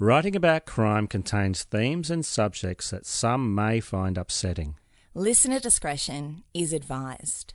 [0.00, 4.76] Writing about crime contains themes and subjects that some may find upsetting.
[5.14, 7.54] Listener discretion is advised.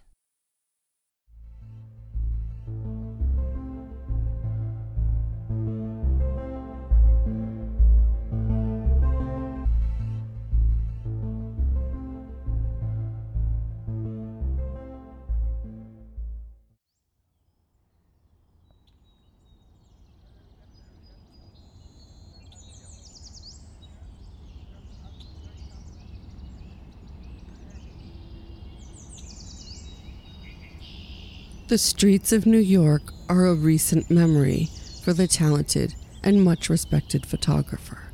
[31.70, 34.70] The streets of New York are a recent memory
[35.04, 38.10] for the talented and much respected photographer.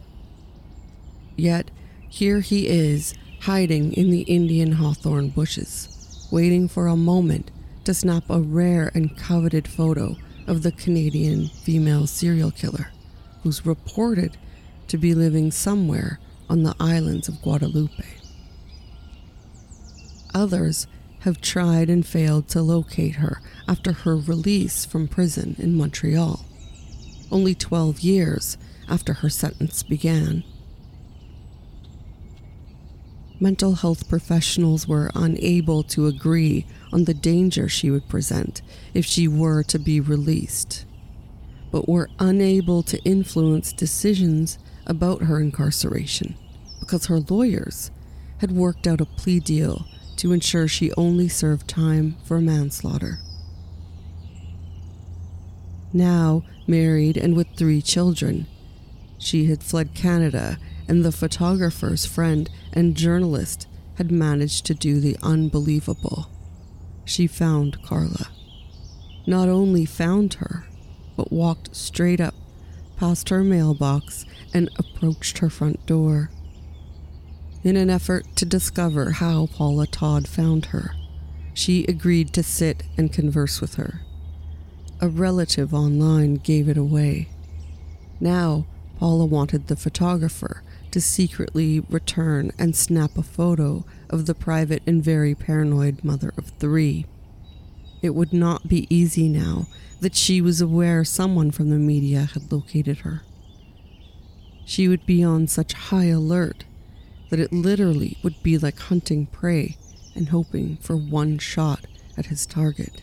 [1.37, 1.71] Yet,
[2.09, 3.13] here he is,
[3.43, 7.49] hiding in the Indian hawthorn bushes, waiting for a moment
[7.85, 12.91] to snap a rare and coveted photo of the Canadian female serial killer,
[13.43, 14.35] who's reported
[14.89, 18.03] to be living somewhere on the islands of Guadeloupe.
[20.33, 20.87] Others
[21.21, 26.45] have tried and failed to locate her after her release from prison in Montreal,
[27.31, 28.57] only 12 years
[28.89, 30.43] after her sentence began.
[33.39, 38.61] Mental health professionals were unable to agree on the danger she would present
[38.93, 40.85] if she were to be released,
[41.71, 46.35] but were unable to influence decisions about her incarceration
[46.79, 47.91] because her lawyers
[48.37, 53.19] had worked out a plea deal to ensure she only served time for manslaughter.
[55.95, 58.47] Now married and with three children,
[59.17, 60.57] she had fled Canada,
[60.89, 63.65] and the photographer's friend and journalist
[63.97, 66.29] had managed to do the unbelievable.
[67.05, 68.27] She found Karla.
[69.25, 70.65] Not only found her,
[71.15, 72.35] but walked straight up
[72.97, 76.29] past her mailbox and approached her front door
[77.63, 80.93] in an effort to discover how Paula Todd found her.
[81.53, 84.04] She agreed to sit and converse with her.
[85.01, 87.27] A relative online gave it away.
[88.19, 88.65] Now,
[88.97, 95.03] Paula wanted the photographer to secretly return and snap a photo of the private and
[95.03, 97.05] very paranoid mother of three.
[98.01, 99.67] It would not be easy now
[99.99, 103.23] that she was aware someone from the media had located her.
[104.63, 106.63] She would be on such high alert
[107.29, 109.75] that it literally would be like hunting prey
[110.15, 111.85] and hoping for one shot
[112.17, 113.01] at his target.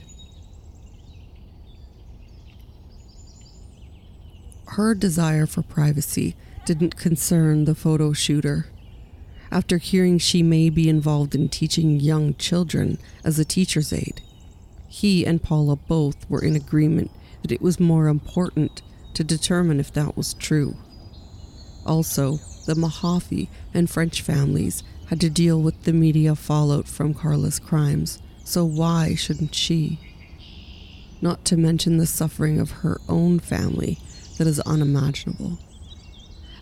[4.77, 6.34] Her desire for privacy
[6.65, 8.69] didn't concern the photo shooter.
[9.50, 14.22] After hearing she may be involved in teaching young children as a teacher's aide,
[14.88, 17.11] he and Paula both were in agreement
[17.43, 18.81] that it was more important
[19.12, 20.75] to determine if that was true.
[21.84, 27.59] Also, the Mahaffy and French families had to deal with the media fallout from Karla's
[27.59, 30.00] crimes, so why shouldn't she?
[31.21, 33.99] Not to mention the suffering of her own family
[34.43, 35.57] that is unimaginable.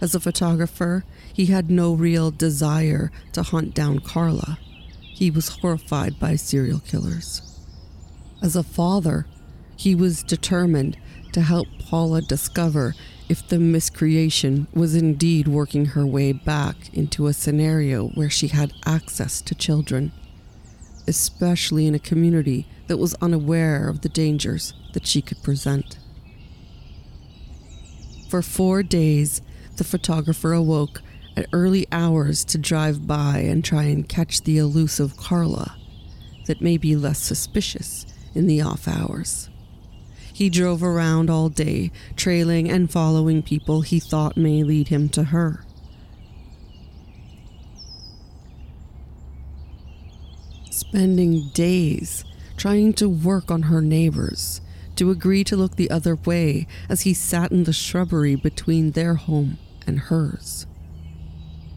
[0.03, 1.03] As a photographer,
[1.33, 4.59] he had no real desire to hunt down Karla.
[5.01, 7.41] He was horrified by serial killers.
[8.43, 9.27] As a father,
[9.77, 10.99] he was determined
[11.33, 12.95] to help Paula discover
[13.31, 18.75] if the miscreation was indeed working her way back into a scenario where she had
[18.85, 20.13] access to children,
[21.09, 25.97] especially in a community that was unaware of the dangers that she could present.
[28.31, 29.43] For four days,
[29.75, 31.03] the photographer awoke
[31.37, 35.77] at early hours to drive by and try and catch the elusive Karla
[36.47, 39.51] that may be less suspicious in the off hours.
[40.33, 45.25] He drove around all day, trailing and following people he thought may lead him to
[45.25, 45.65] her.
[50.71, 52.25] Spending days
[52.57, 54.61] trying to work on her neighbors,
[55.01, 59.15] to agree to look the other way as he sat in the shrubbery between their
[59.15, 60.67] home and hers.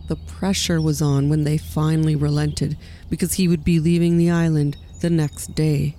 [0.08, 2.78] The pressure was on when they finally relented
[3.10, 5.96] because he would be leaving the island the next day.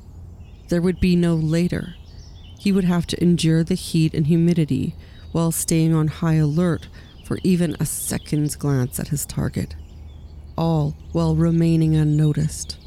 [0.68, 1.94] There would be no later
[2.64, 4.94] he would have to endure the heat and humidity
[5.32, 6.88] while staying on high alert
[7.26, 9.76] for even a second's glance at his target,
[10.56, 12.78] all while remaining unnoticed.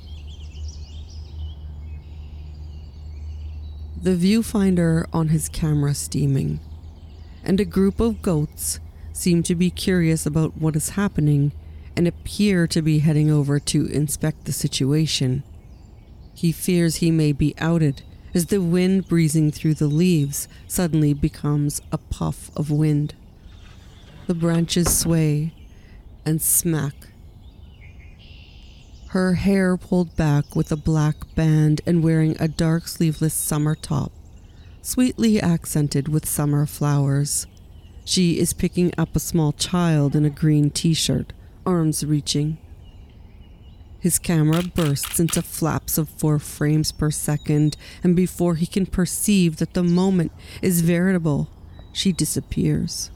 [3.99, 6.59] The viewfinder on his camera steaming,
[7.43, 8.79] and a group of goats
[9.11, 11.51] seem to be curious about what is happening
[11.95, 15.43] and appear to be heading over to inspect the situation.
[16.35, 18.03] He fears he may be outed
[18.35, 23.15] as the wind breezing through the leaves suddenly becomes a puff of wind.
[24.27, 25.53] the branches sway
[26.25, 27.06] and smack.
[29.09, 34.11] Her hair pulled back with a black band and wearing a dark sleeveless summer top,
[34.81, 37.47] sweetly accented with summer flowers.
[38.03, 41.31] She is picking up a small child in a green t shirt,
[41.65, 42.57] arms reaching.
[43.99, 49.57] His camera bursts into flaps of four frames per second, and before he can perceive
[49.57, 51.49] that the moment is veritable,
[51.93, 53.09] she disappears.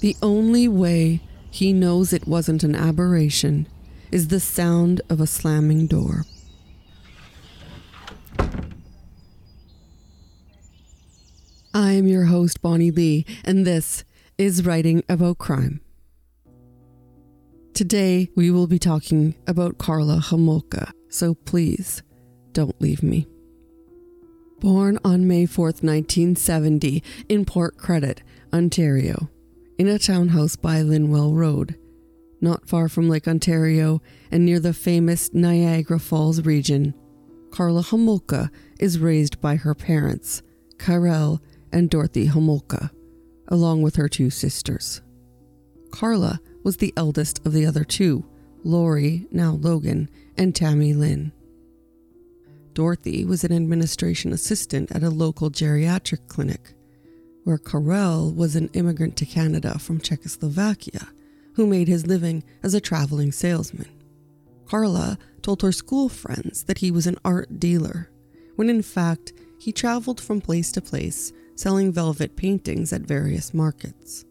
[0.00, 1.20] The only way
[1.50, 3.66] he knows it wasn't an aberration
[4.10, 6.24] is the sound of a slamming door.
[11.72, 14.04] I am your host, Bonnie Lee, and this
[14.36, 15.80] is Writing About Crime.
[17.74, 22.02] Today, we will be talking about Karla Homolka, so please
[22.52, 23.28] don't leave me.
[24.58, 29.30] Born on May 4th, 1970, in Port Credit, Ontario,
[29.80, 31.74] in a townhouse by Linwell Road,
[32.42, 36.92] not far from Lake Ontario and near the famous Niagara Falls region.
[37.50, 40.42] Karla Homolka is raised by her parents,
[40.78, 41.40] Karel
[41.72, 42.90] and Dorothy Homolka,
[43.48, 45.00] along with her two sisters.
[45.90, 48.22] Karla was the eldest of the other two,
[48.62, 51.32] Lori, now Logan, and Tammy Lynn.
[52.74, 56.74] Dorothy was an administration assistant at a local geriatric clinic,
[57.44, 61.08] where Karel was an immigrant to Canada from Czechoslovakia
[61.54, 63.90] who made his living as a traveling salesman.
[64.66, 68.10] Karla told her school friends that he was an art dealer,
[68.56, 74.24] when in fact he traveled from place to place selling velvet paintings at various markets.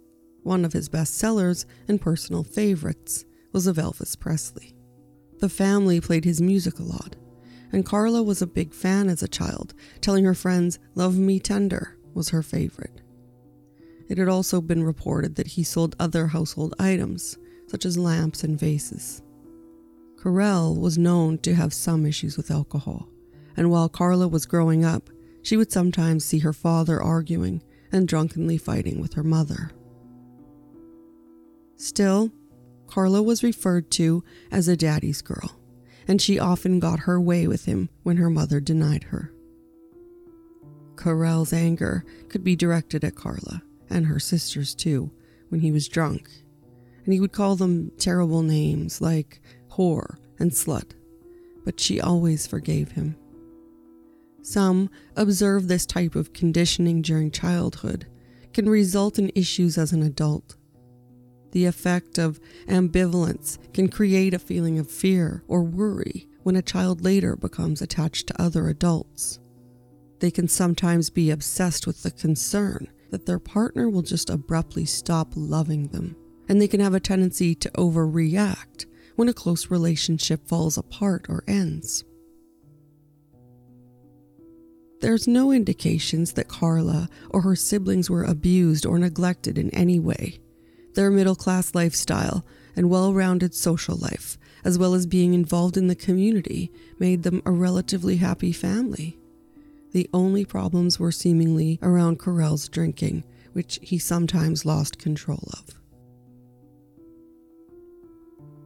[0.43, 4.73] One of his best sellers and personal favorites was of Elvis Presley.
[5.39, 7.15] The family played his music a lot,
[7.71, 11.98] and Karla was a big fan as a child, telling her friends Love Me Tender
[12.19, 12.99] was her favorite.
[14.09, 17.37] It had also been reported that he sold other household items,
[17.67, 19.21] such as lamps and vases.
[20.21, 23.07] Karel was known to have some issues with alcohol,
[23.55, 25.09] and while Karla was growing up,
[25.43, 29.71] she would sometimes see her father arguing and drunkenly fighting with her mother.
[31.77, 32.33] Still,
[32.87, 35.57] Karla was referred to as a daddy's girl,
[36.05, 39.31] and she often got her way with him when her mother denied her.
[40.99, 45.11] Karel's anger could be directed at Karla and her sisters too,
[45.47, 46.29] when he was drunk,
[47.05, 49.39] and he would call them terrible names like
[49.71, 50.91] whore and slut,
[51.63, 53.15] but she always forgave him.
[54.41, 58.07] Some observe this type of conditioning during childhood
[58.53, 60.55] can result in issues as an adult.
[61.51, 67.03] The effect of ambivalence can create a feeling of fear or worry when a child
[67.03, 69.39] later becomes attached to other adults.
[70.19, 75.33] They can sometimes be obsessed with the concern that their partner will just abruptly stop
[75.35, 76.15] loving them,
[76.47, 78.85] and they can have a tendency to overreact
[79.15, 82.03] when a close relationship falls apart or ends.
[85.01, 90.39] There's no indications that Karla or her siblings were abused or neglected in any way.
[90.93, 92.45] Their middle class lifestyle
[92.75, 97.41] and well rounded social life, as well as being involved in the community, made them
[97.45, 99.17] a relatively happy family.
[99.91, 105.79] The only problems were seemingly around Karel's drinking, which he sometimes lost control of.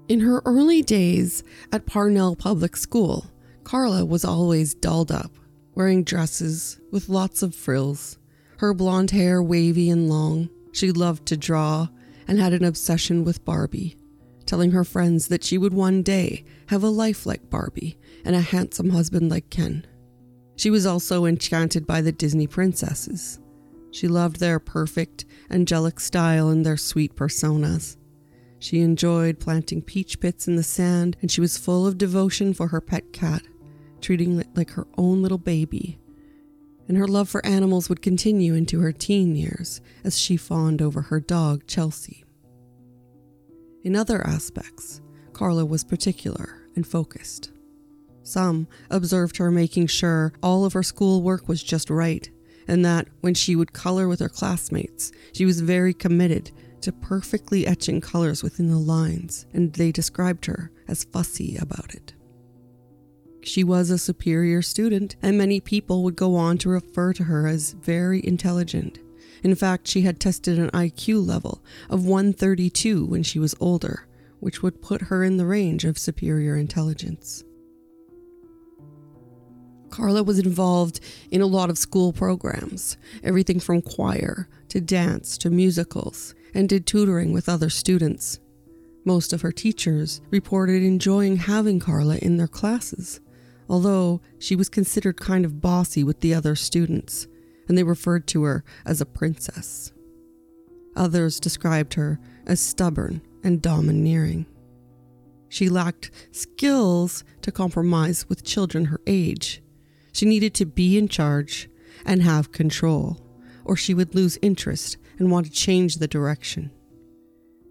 [0.10, 3.26] In her early days at Parnell Public School,
[3.64, 5.32] Karla was always dolled up,
[5.76, 8.18] wearing dresses with lots of frills,
[8.58, 10.50] her blonde hair wavy and long.
[10.74, 11.88] She loved to draw
[12.28, 13.96] and had an obsession with Barbie,
[14.46, 18.42] telling her friends that she would one day have a life like Barbie and a
[18.42, 19.88] handsome husband like Ken.
[20.56, 23.40] She was also enchanted by the Disney princesses.
[23.92, 27.98] She loved their perfect, angelic style and their sweet personas.
[28.60, 32.70] She enjoyed planting peach pits in the sand, and she was full of devotion for
[32.70, 33.44] her pet cat,
[34.02, 36.00] treating it like her own little baby.
[36.88, 41.04] And her love for animals would continue into her teen years as she fawned over
[41.04, 42.24] her dog, Chelsea.
[43.84, 45.02] In other aspects,
[45.34, 47.53] Karla was particular and focused.
[48.24, 52.30] Some observed her making sure all of her schoolwork was just right,
[52.68, 56.52] and that when she would color with her classmates, she was very committed
[56.82, 62.14] to perfectly etching colors within the lines, and they described her as fussy about it.
[63.42, 67.46] She was a superior student, and many people would go on to refer to her
[67.46, 69.00] as very intelligent.
[69.44, 74.08] In fact, she had tested an IQ level of 132 when she was older,
[74.40, 77.44] which would put her in the range of superior intelligence.
[79.94, 85.52] Karla was involved in a lot of school programs, everything from choir to dance to
[85.52, 88.40] musicals, and did tutoring with other students.
[89.06, 93.22] Most of her teachers reported enjoying having Karla in their classes,
[93.70, 97.28] although she was considered kind of bossy with the other students,
[97.68, 99.94] and they referred to her as a princess.
[100.96, 104.48] Others described her as stubborn and domineering.
[105.50, 109.63] She lacked skills to compromise with children her age.
[110.14, 111.70] She needed to be in charge
[112.06, 113.20] and have control,
[113.66, 116.72] or she would lose interest and want to change the direction.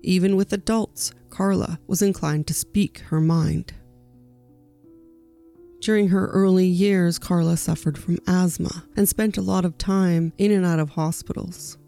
[0.03, 3.73] Even with adults, Karla was inclined to speak her mind.
[5.81, 10.51] During her early years, Karla suffered from asthma and spent a lot of time in
[10.51, 11.79] and out of hospitals.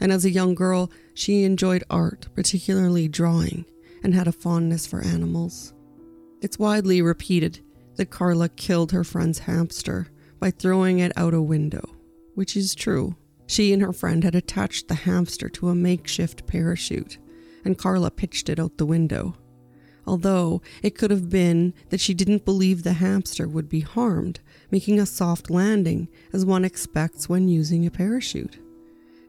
[0.00, 3.64] And as a young girl, she enjoyed art, particularly drawing,
[4.02, 5.72] and had a fondness for animals.
[6.42, 7.60] It's widely repeated
[7.96, 10.08] that Karla killed her friend's hamster
[10.38, 11.96] by throwing it out a window,
[12.34, 13.16] which is true.
[13.46, 17.18] She and her friend had attached the hamster to a makeshift parachute,
[17.64, 19.36] and Karla pitched it out the window.
[20.06, 25.00] Although it could have been that she didn't believe the hamster would be harmed, making
[25.00, 28.58] a soft landing as one expects when using a parachute.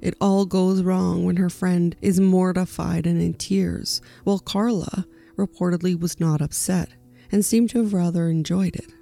[0.02, 5.06] It all goes wrong when her friend is mortified and in tears, while Karla
[5.38, 6.90] reportedly was not upset
[7.36, 8.94] and seemed to have rather enjoyed it.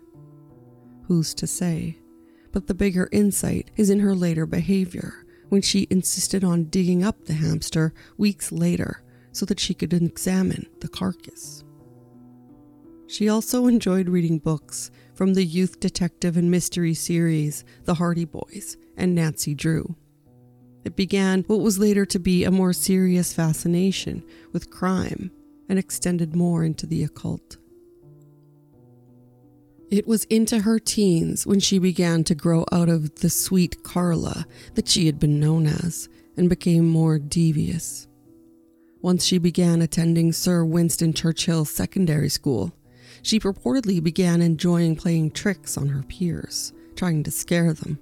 [1.03, 1.99] Who's to say?
[2.51, 7.25] But the bigger insight is in her later behavior when she insisted on digging up
[7.25, 11.63] the hamster weeks later so that she could examine the carcass.
[13.05, 18.77] She also enjoyed reading books from the youth detective and mystery series The Hardy Boys
[18.97, 19.95] and Nancy Drew.
[20.83, 25.29] It began what was later to be a more serious fascination with crime
[25.69, 27.57] and extended more into the occult.
[29.93, 34.47] It was into her teens when she began to grow out of the sweet Karla
[34.73, 38.07] that she had been known as and became more devious.
[39.03, 42.73] Once she began attending Sir Winston Churchill Secondary School,
[43.21, 47.99] she purportedly began enjoying playing tricks on her peers, trying to scare them.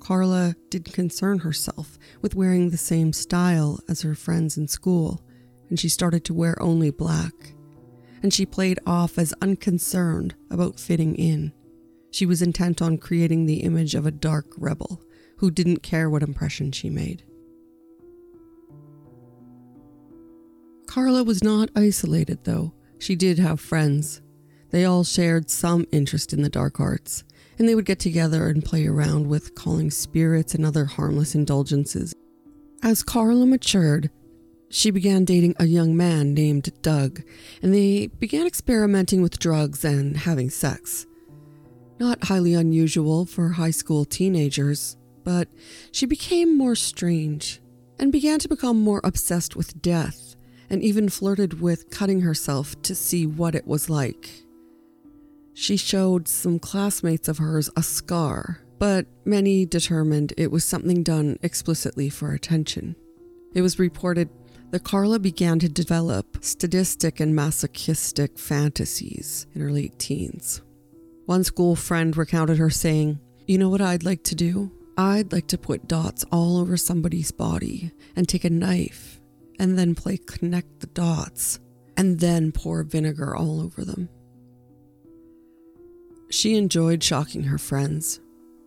[0.00, 5.20] Karla didn't concern herself with wearing the same style as her friends in school,
[5.68, 7.52] and she started to wear only black.
[8.22, 11.52] And she played off as unconcerned about fitting in.
[12.12, 15.02] She was intent on creating the image of a dark rebel
[15.38, 17.24] who didn't care what impression she made.
[20.86, 22.74] Karla was not isolated, though.
[22.98, 24.20] She did have friends.
[24.70, 27.24] They all shared some interest in the dark arts,
[27.58, 32.14] and they would get together and play around with calling spirits and other harmless indulgences.
[32.82, 34.10] As Karla matured,
[34.72, 37.22] she began dating a young man named Doug,
[37.60, 41.06] and they began experimenting with drugs and having sex.
[42.00, 45.46] Not highly unusual for high school teenagers, but
[45.92, 47.60] she became more strange
[47.98, 50.36] and began to become more obsessed with death
[50.70, 54.30] and even flirted with cutting herself to see what it was like.
[55.52, 61.38] She showed some classmates of hers a scar, but many determined it was something done
[61.42, 62.96] explicitly for attention.
[63.54, 64.30] It was reported
[64.72, 70.62] that Karla began to develop sadistic and masochistic fantasies in her late teens.
[71.26, 74.72] One school friend recounted her saying, You know what I'd like to do?
[74.96, 79.20] I'd like to put dots all over somebody's body and take a knife
[79.58, 81.60] and then play connect the dots
[81.96, 84.08] and then pour vinegar all over them.
[86.30, 88.20] She enjoyed shocking her friends,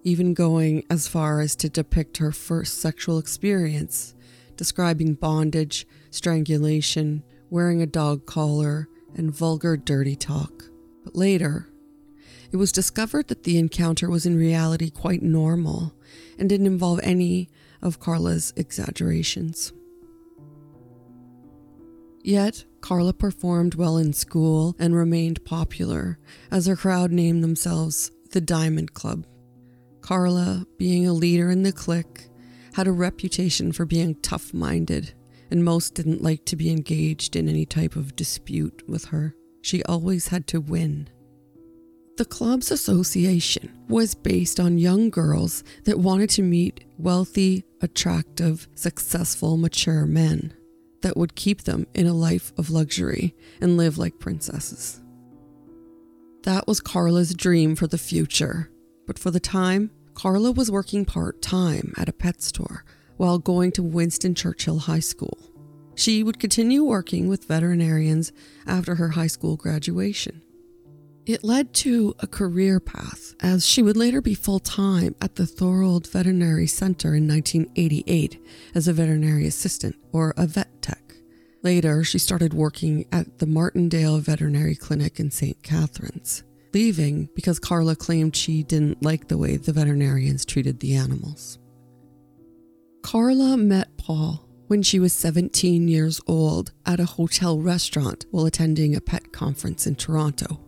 [0.04, 4.14] even going as far as to depict her first sexual experience,
[4.58, 10.64] describing bondage, strangulation, wearing a dog collar, and vulgar dirty talk.
[11.04, 11.70] But later,
[12.52, 15.94] it was discovered that the encounter was in reality quite normal
[16.38, 17.50] and didn't involve any
[17.82, 19.74] of Karla's exaggerations.
[22.24, 26.18] Yet, Karla performed well in school and remained popular,
[26.50, 29.28] as her crowd named themselves the Diamond Club.
[30.02, 32.30] Karla, being a leader in the clique,
[32.76, 35.14] had a reputation for being tough minded,
[35.50, 39.34] and most didn't like to be engaged in any type of dispute with her.
[39.62, 41.08] She always had to win.
[42.18, 49.56] The club's association was based on young girls that wanted to meet wealthy, attractive, successful,
[49.56, 50.54] mature men
[51.02, 55.02] that would keep them in a life of luxury and live like princesses.
[56.44, 58.70] That was Karla's dream for the future,
[59.08, 62.84] but for the time, Karla was working part time at a pet store
[63.18, 65.38] while going to Winston Churchill High School.
[65.94, 68.32] She would continue working with veterinarians
[68.66, 70.42] after her high school graduation.
[71.26, 75.48] It led to a career path, as she would later be full time at the
[75.48, 78.40] Thorold Veterinary Center in 1988
[78.76, 81.16] as a veterinary assistant or a vet tech.
[81.64, 85.64] Later, she started working at the Martindale Veterinary Clinic in St.
[85.64, 86.44] Catharines,
[86.76, 91.58] leaving because Karla claimed she didn't like the way the veterinarians treated the animals.
[93.02, 98.94] Karla met Paul when she was 17 years old at a hotel restaurant while attending
[98.94, 100.60] a pet conference in Toronto.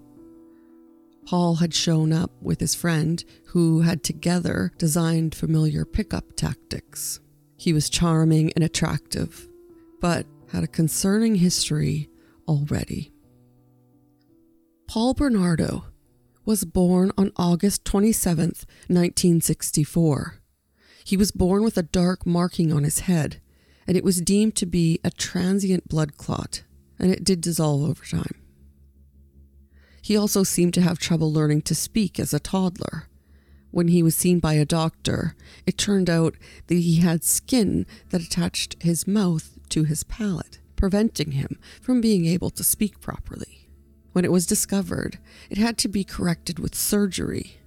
[1.26, 7.20] Paul had shown up with his friend, who had together designed familiar pickup tactics.
[7.58, 9.46] He was charming and attractive,
[10.00, 12.10] but had a concerning history
[12.48, 13.12] already.
[14.88, 15.84] Paul Bernardo
[16.48, 18.54] was born on August 27,
[18.88, 20.36] 1964.
[21.04, 23.42] He was born with a dark marking on his head,
[23.86, 26.64] and it was deemed to be a transient blood clot,
[26.98, 28.42] and it did dissolve over time.
[30.02, 33.10] He also seemed to have trouble learning to speak as a toddler.
[33.72, 35.36] When he was seen by a doctor,
[35.66, 36.36] it turned out
[36.68, 42.26] that he had skin that attached his mouth to his palate, preventing him from being
[42.26, 43.57] able to speak properly.
[44.18, 47.58] When it was discovered, it had to be corrected with surgery.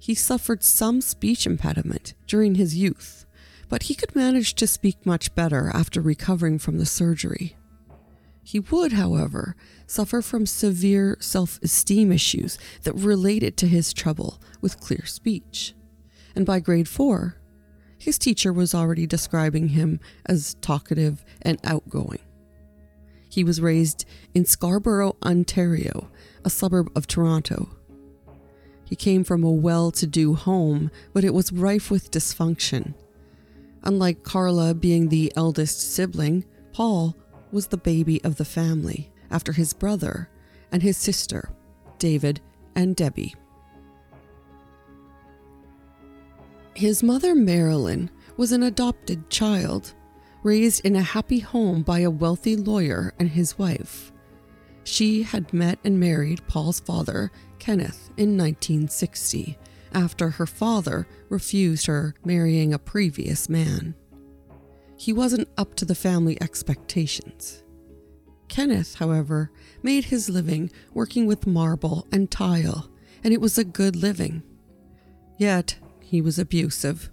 [0.00, 3.24] He suffered some speech impediment during his youth,
[3.68, 7.56] but he could manage to speak much better after recovering from the surgery.
[8.42, 9.54] He would, however,
[9.86, 15.72] suffer from severe self esteem issues that related to his trouble with clear speech.
[16.34, 17.36] And by grade four,
[17.96, 22.18] his teacher was already describing him as talkative and outgoing.
[23.34, 26.08] He was raised in Scarborough, Ontario,
[26.44, 27.68] a suburb of Toronto.
[28.84, 32.94] He came from a well to do home, but it was rife with dysfunction.
[33.82, 37.16] Unlike Karla being the eldest sibling, Paul
[37.50, 40.28] was the baby of the family after his brother
[40.70, 41.50] and his sister,
[41.98, 42.40] David
[42.76, 43.34] and Debbie.
[46.74, 49.92] His mother, Marilyn, was an adopted child,
[50.44, 54.12] raised in a happy home by a wealthy lawyer and his wife.
[54.84, 59.58] She had met and married Paul's father, Kenneth, in 1960,
[59.94, 63.94] after her father refused her marrying a previous man.
[64.96, 67.64] He wasn't up to the family expectations.
[68.48, 69.50] Kenneth, however,
[69.82, 72.90] made his living working with marble and tile,
[73.24, 74.42] and it was a good living.
[75.38, 77.10] Yet, he was abusive.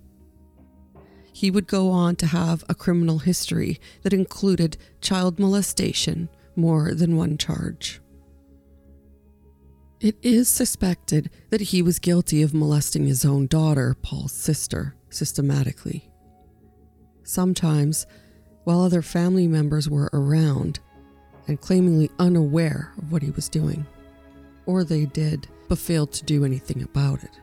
[1.42, 7.18] He would go on to have a criminal history that included child molestation, more than
[7.18, 8.00] one charge.
[10.00, 16.12] It is suspected that he was guilty of molesting his own daughter, Paul's sister, systematically.
[17.24, 18.06] Sometimes,
[18.64, 20.80] while other family members were around
[21.48, 23.88] and claimingly unaware of what he was doing,
[24.68, 27.41] or they did but failed to do anything about it.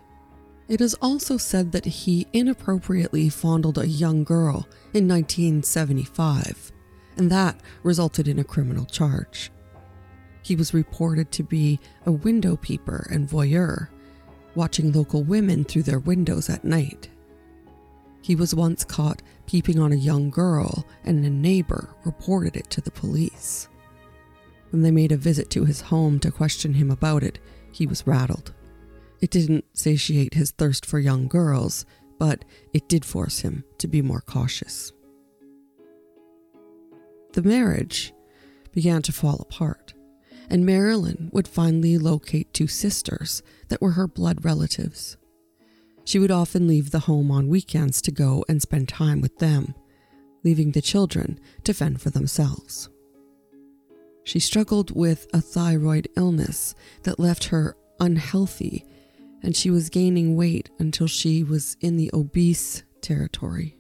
[0.68, 6.72] It is also said that he inappropriately fondled a young girl in 1975,
[7.16, 9.50] and that resulted in a criminal charge.
[10.42, 13.88] He was reported to be a window peeper and voyeur,
[14.54, 17.08] watching local women through their windows at night.
[18.20, 22.82] He was once caught peeping on a young girl, and a neighbor reported it to
[22.82, 23.68] the police.
[24.70, 27.38] When they made a visit to his home to question him about it,
[27.72, 28.52] he was rattled.
[29.20, 31.84] It didn't satiate his thirst for young girls,
[32.18, 34.92] but it did force him to be more cautious.
[37.32, 38.12] The marriage
[38.72, 39.94] began to fall apart,
[40.48, 45.16] and Marilyn would finally locate two sisters that were her blood relatives.
[46.04, 49.74] She would often leave the home on weekends to go and spend time with them,
[50.42, 52.88] leaving the children to fend for themselves.
[54.24, 58.84] She struggled with a thyroid illness that left her unhealthy
[59.42, 63.78] and she was gaining weight until she was in the obese territory.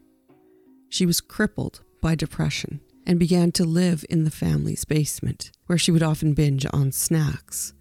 [0.88, 5.90] She was crippled by depression and began to live in the family's basement, where she
[5.90, 7.72] would often binge on snacks,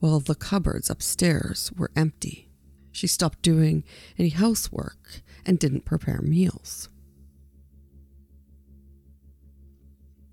[0.00, 2.48] while the cupboards upstairs were empty.
[2.90, 3.84] She stopped doing
[4.18, 6.88] any housework and didn't prepare meals.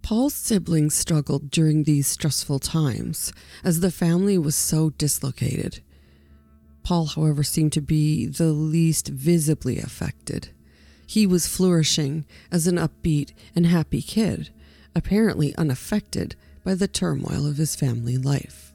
[0.02, 3.32] Paul's siblings struggled during these stressful times
[3.64, 5.82] as the family was so dislocated
[6.84, 10.50] Paul, however, seemed to be the least visibly affected.
[11.06, 14.50] He was flourishing as an upbeat and happy kid,
[14.96, 18.74] apparently unaffected by the turmoil of his family life.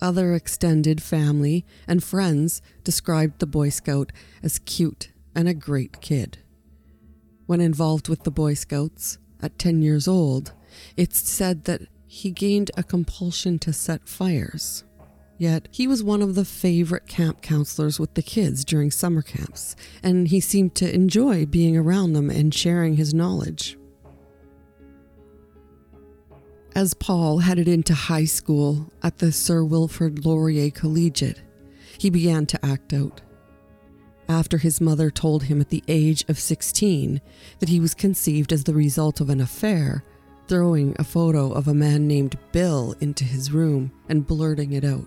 [0.00, 6.38] Other extended family and friends described the Boy Scout as cute and a great kid.
[7.46, 10.52] When involved with the Boy Scouts, at 10 years old,
[10.96, 14.84] it's said that he gained a compulsion to set fires.
[15.38, 19.76] Yet he was one of the favorite camp counselors with the kids during summer camps,
[20.02, 23.78] and he seemed to enjoy being around them and sharing his knowledge.
[26.74, 31.42] As Paul headed into high school at the Sir Wilfrid Laurier Collegiate,
[31.98, 33.20] he began to act out.
[34.28, 37.20] After his mother told him at the age of 16
[37.60, 40.04] that he was conceived as the result of an affair,
[40.48, 45.06] throwing a photo of a man named Bill into his room and blurting it out.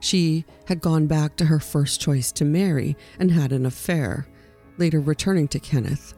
[0.00, 4.26] She had gone back to her first choice to marry and had an affair,
[4.76, 6.14] later returning to Kenneth.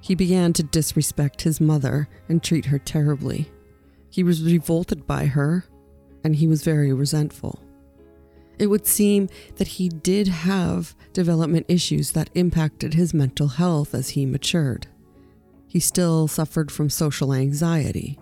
[0.00, 3.50] He began to disrespect his mother and treat her terribly.
[4.10, 5.64] He was revolted by her,
[6.22, 7.60] and he was very resentful.
[8.58, 14.10] It would seem that he did have development issues that impacted his mental health as
[14.10, 14.86] he matured.
[15.66, 18.18] He still suffered from social anxiety,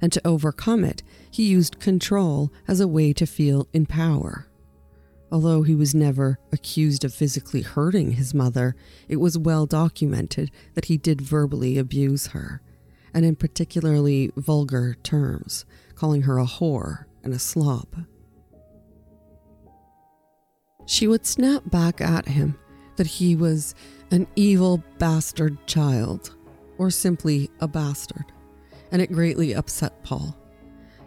[0.00, 1.02] and to overcome it,
[1.38, 4.48] he used control as a way to feel in power.
[5.30, 8.74] Although he was never accused of physically hurting his mother,
[9.06, 12.60] it was well documented that he did verbally abuse her,
[13.14, 17.86] and in particularly vulgar terms, calling her a whore and a slob.
[20.86, 22.58] She would snap back at him
[22.96, 23.76] that he was
[24.10, 26.34] an evil bastard child,
[26.78, 28.24] or simply a bastard,
[28.90, 30.36] and it greatly upset Paul.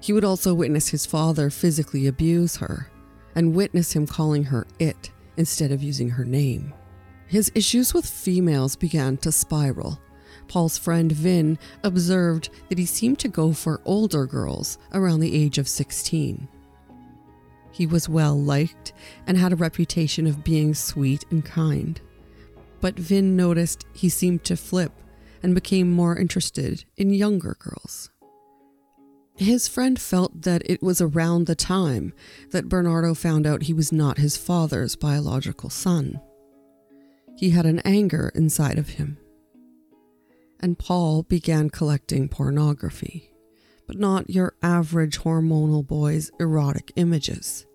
[0.02, 2.92] He would also witness his father physically abuse her,
[3.36, 6.74] and witness him calling her it instead of using her name.
[7.28, 10.02] His issues with females began to spiral.
[10.48, 15.58] Paul's friend Vin observed that he seemed to go for older girls around the age
[15.58, 16.48] of 16.
[17.72, 18.92] He was well liked
[19.28, 22.02] and had a reputation of being sweet and kind.
[22.82, 24.92] But Vin noticed he seemed to flip
[25.42, 28.11] and became more interested in younger girls.
[29.42, 32.14] His friend felt that it was around the time
[32.52, 36.22] that Bernardo found out he was not his father's biological son.
[37.38, 39.18] He had an anger inside of him.
[40.60, 43.32] And Paul began collecting pornography
[43.92, 47.66] but not your average hormonal boy's erotic images.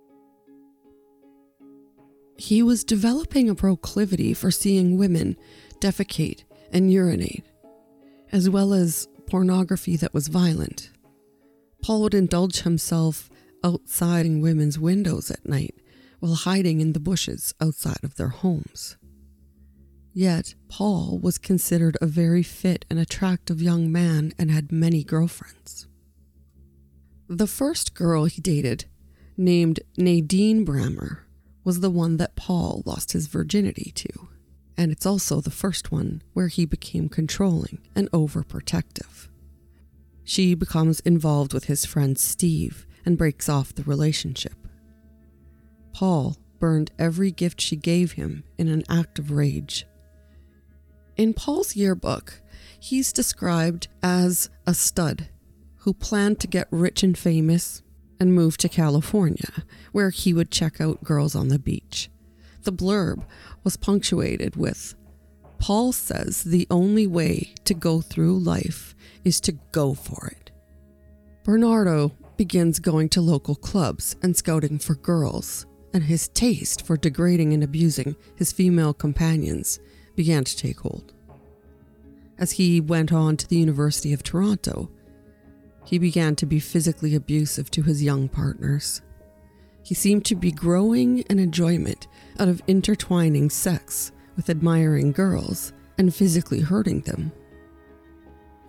[2.38, 5.36] He was developing a proclivity for seeing women
[5.78, 7.44] defecate and urinate,
[8.32, 10.88] as well as pornography that was violent.
[11.86, 13.30] Paul would indulge himself
[13.62, 15.76] outside in women's windows at night
[16.18, 18.96] while hiding in the bushes outside of their homes.
[20.12, 25.86] Yet, Paul was considered a very fit and attractive young man and had many girlfriends.
[27.28, 28.86] The first girl he dated,
[29.36, 31.20] named Nadine Brammer,
[31.62, 34.26] was the one that Paul lost his virginity to.
[34.76, 39.28] And it's also the first one where he became controlling and overprotective.
[40.28, 44.54] She becomes involved with his friend Steve and breaks off the relationship.
[45.94, 49.86] Paul burned every gift she gave him in an act of rage.
[51.16, 52.42] In Paul's yearbook,
[52.80, 55.28] he's described as a stud
[55.76, 57.84] who planned to get rich and famous
[58.18, 59.62] and move to California,
[59.92, 62.10] where he would check out girls on the beach.
[62.64, 63.22] The blurb
[63.62, 64.96] was punctuated with
[65.60, 68.95] Paul says the only way to go through life
[69.26, 70.52] is to go for it.
[71.42, 77.52] Bernardo begins going to local clubs and scouting for girls, and his taste for degrading
[77.52, 79.80] and abusing his female companions
[80.14, 81.12] began to take hold.
[82.38, 84.90] As he went on to the University of Toronto,
[85.84, 89.02] he began to be physically abusive to his young partners.
[89.82, 92.06] He seemed to be growing an enjoyment
[92.38, 97.32] out of intertwining sex with admiring girls and physically hurting them.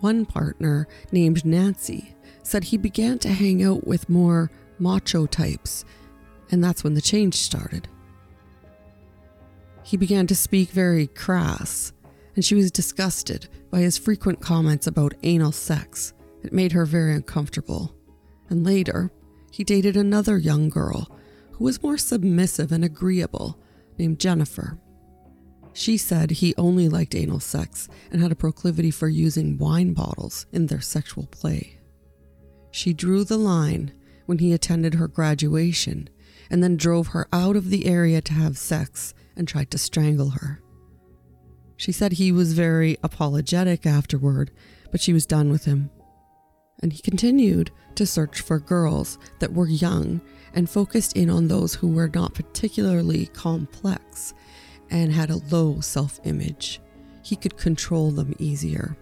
[0.00, 5.84] One partner, named Nancy, said he began to hang out with more macho types,
[6.50, 7.88] and that's when the change started.
[9.82, 11.92] He began to speak very crass,
[12.36, 17.14] and she was disgusted by his frequent comments about anal sex it made her very
[17.14, 17.94] uncomfortable.
[18.48, 19.10] And later,
[19.50, 21.10] he dated another young girl
[21.52, 23.58] who was more submissive and agreeable,
[23.98, 24.78] named Jennifer.
[25.78, 30.44] She said he only liked anal sex and had a proclivity for using wine bottles
[30.50, 31.78] in their sexual play.
[32.72, 33.92] She drew the line
[34.26, 36.10] when he attended her graduation
[36.50, 40.30] and then drove her out of the area to have sex and tried to strangle
[40.30, 40.60] her.
[41.76, 44.50] She said he was very apologetic afterward,
[44.90, 45.90] but she was done with him
[46.82, 50.20] and he continued to search for girls that were young
[50.54, 54.34] and focused in on those who were not particularly complex
[54.90, 56.80] and had a low self image.
[57.22, 58.96] He could control them easier.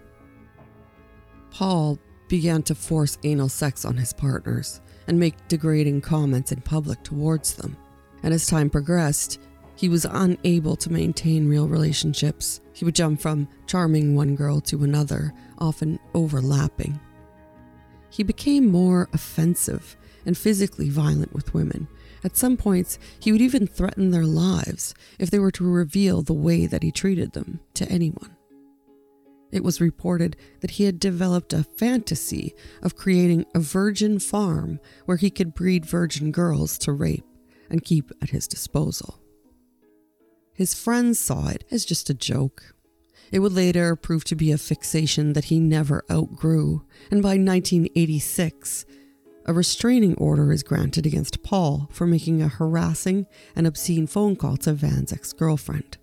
[1.51, 7.01] Paul began to force anal sex on his partners and make degrading comments in public
[7.03, 7.77] towards them.
[8.23, 9.39] And as time progressed,
[9.75, 12.61] he was unable to maintain real relationships.
[12.73, 16.99] He would jump from charming one girl to another, often overlapping.
[18.09, 19.95] He became more offensive
[20.25, 21.87] and physically violent with women.
[22.27, 26.33] At some points, he would even threaten their lives if they were to reveal the
[26.33, 28.35] way that he treated them to anyone.
[29.49, 35.15] It was reported that he had developed a fantasy of creating a virgin farm where
[35.15, 37.23] he could breed virgin girls to rape
[37.69, 39.21] and keep at his disposal.
[40.53, 42.75] His friends saw it as just a joke.
[43.31, 48.85] It would later prove to be a fixation that he never outgrew, and by 1986,
[49.47, 54.57] a restraining order is granted against Paul for making a harassing and obscene phone call
[54.57, 55.97] to Van's ex girlfriend.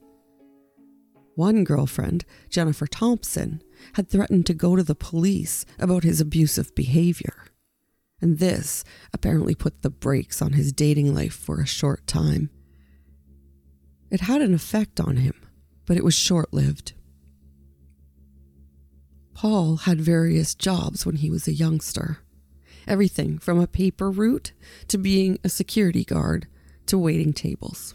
[1.34, 3.62] One girlfriend, Jennifer Thompson,
[3.94, 7.34] had threatened to go to the police about his abusive behavior.
[8.20, 12.48] And this apparently put the brakes on his dating life for a short time.
[14.10, 15.34] It had an effect on him,
[15.84, 16.94] but it was short lived.
[19.34, 22.23] Paul had various jobs when he was a youngster.
[22.86, 24.52] Everything from a paper route
[24.88, 26.46] to being a security guard
[26.86, 27.94] to waiting tables.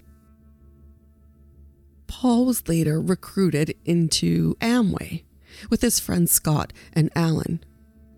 [2.07, 5.23] Paul was later recruited into Amway
[5.69, 7.63] with his friends Scott and Alan.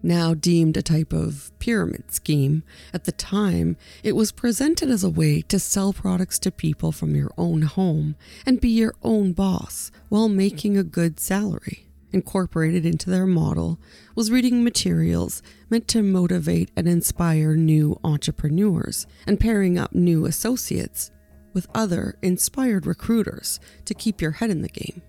[0.03, 5.09] Now deemed a type of pyramid scheme, at the time it was presented as a
[5.09, 9.91] way to sell products to people from your own home and be your own boss
[10.09, 11.90] while making a good salary.
[12.13, 13.79] Incorporated into their model
[14.15, 21.11] was reading materials meant to motivate and inspire new entrepreneurs and pairing up new associates
[21.53, 25.01] with other inspired recruiters to keep your head in the game.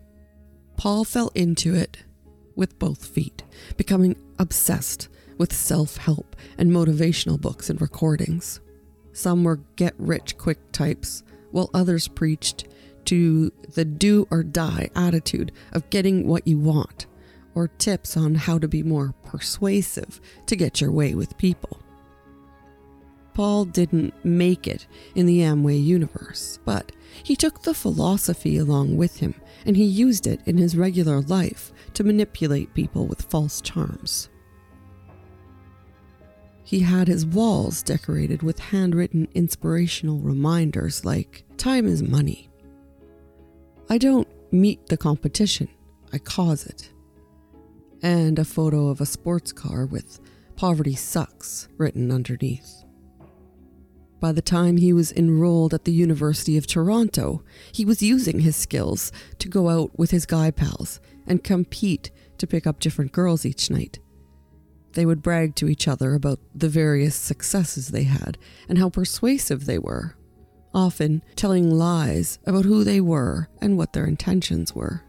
[0.77, 1.99] Paul fell into it
[2.55, 3.43] with both feet,
[3.77, 8.61] becoming obsessed with self help and motivational books and recordings.
[9.13, 12.69] Some were get rich quick types, while others preached
[13.07, 17.07] to the do or die attitude of getting what you want,
[17.55, 21.79] or tips on how to be more persuasive to get your way with people.
[23.35, 29.19] Paul didn't make it in the Amway universe, but he took the philosophy along with
[29.19, 29.35] him
[29.65, 34.29] and he used it in his regular life to manipulate people with false charms.
[36.65, 42.49] He had his walls decorated with handwritten inspirational reminders like, Time is money.
[43.89, 45.69] I don't meet the competition,
[46.13, 46.93] I cause it.
[48.03, 50.21] And a photo of a sports car with
[50.57, 52.85] Poverty Sucks written underneath.
[54.21, 57.43] By the time he was enrolled at the University of Toronto,
[57.73, 62.47] he was using his skills to go out with his guy pals and compete to
[62.47, 63.99] pick up different girls each night.
[64.93, 69.67] They would brag to each other about the various successes they had and how persuasive
[69.67, 70.17] they were,
[70.75, 75.03] often telling lies about who they were and what their intentions were.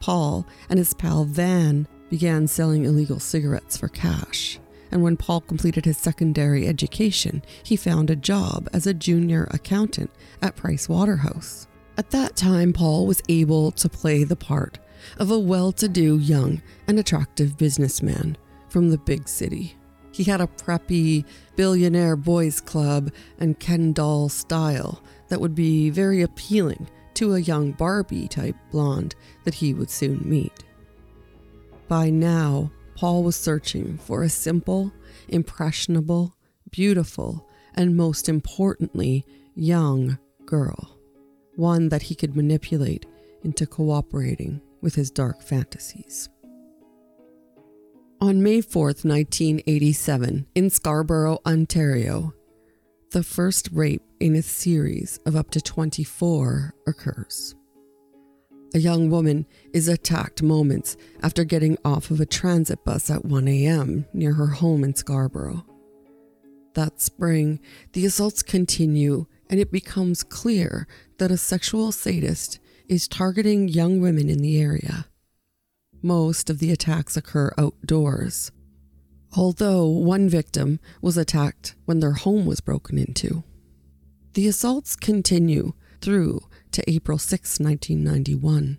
[0.00, 4.58] Paul and his pal Van began selling illegal cigarettes for cash
[4.90, 10.10] and when Paul completed his secondary education, he found a job as a junior accountant
[10.42, 11.66] at Price Waterhouse.
[11.96, 14.78] At that time, Paul was able to play the part
[15.18, 18.36] of a well to do young and attractive businessman
[18.68, 19.76] from the big city.
[20.12, 21.24] He had a preppy
[21.56, 27.72] billionaire boys club and Ken doll style that would be very appealing to a young
[27.72, 30.64] Barbie type blonde that he would soon meet.
[31.88, 34.92] By now, Paul was searching for a simple,
[35.28, 36.34] impressionable,
[36.70, 40.98] beautiful, and most importantly, young girl.
[41.56, 43.06] One that he could manipulate
[43.42, 46.28] into cooperating with his dark fantasies.
[48.22, 52.34] On May 4th, 1987, in Scarborough, Ontario,
[53.12, 57.54] the first rape in a series of up to 24 occurs.
[58.74, 63.48] A young woman is attacked moments after getting off of a transit bus at 1
[63.48, 64.04] a.m.
[64.12, 65.64] near her home in Scarborough.
[66.74, 67.58] That spring,
[67.94, 74.28] the assaults continue, and it becomes clear that a sexual sadist is targeting young women
[74.28, 75.06] in the area.
[76.02, 78.50] Most of the attacks occur outdoors,
[79.36, 83.44] although one victim was attacked when their home was broken into.
[84.32, 88.78] The assaults continue through to April 6, 1991.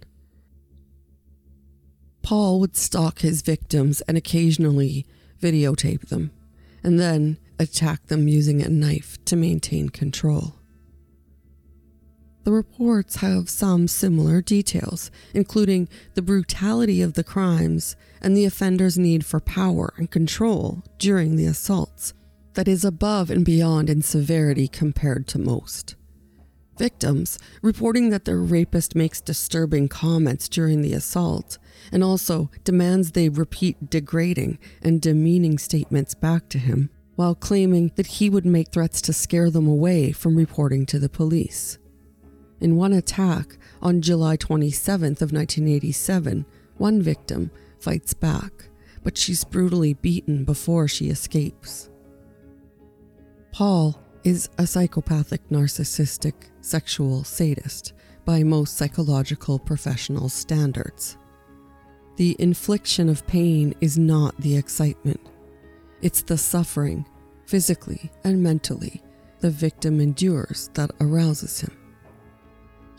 [2.24, 5.06] Paul would stalk his victims and occasionally
[5.42, 6.32] videotape them,
[6.84, 10.56] and then attack them using a knife to maintain control.
[12.44, 18.98] The reports have some similar details, including the brutality of the crimes and the offender's
[18.98, 22.14] need for power and control during the assaults,
[22.54, 25.96] that is above and beyond in severity compared to most.
[26.80, 31.60] Victims reporting that their rapist makes disturbing comments during the assault
[31.92, 38.08] and also demands they repeat degrading and demeaning statements back to him, while claiming that
[38.08, 41.78] he would make threats to scare them away from reporting to the police.
[42.62, 46.46] In one attack on July 27th of 1987,
[46.78, 48.70] one victim fights back,
[49.04, 51.90] but she's brutally beaten before she escapes.
[53.52, 57.94] Paul is a psychopathic narcissistic sexual sadist
[58.26, 61.18] by most psychological professional standards.
[62.18, 65.20] The infliction of pain is not the excitement.
[66.04, 67.08] It's the suffering,
[67.48, 69.02] physically and mentally,
[69.40, 71.81] the victim endures that arouses him.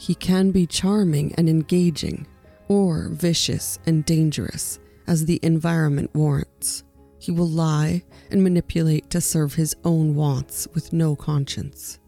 [0.02, 2.26] He can be charming and engaging,
[2.66, 6.82] or vicious and dangerous, as the environment warrants.
[7.20, 12.00] He will lie and manipulate to serve his own wants with no conscience.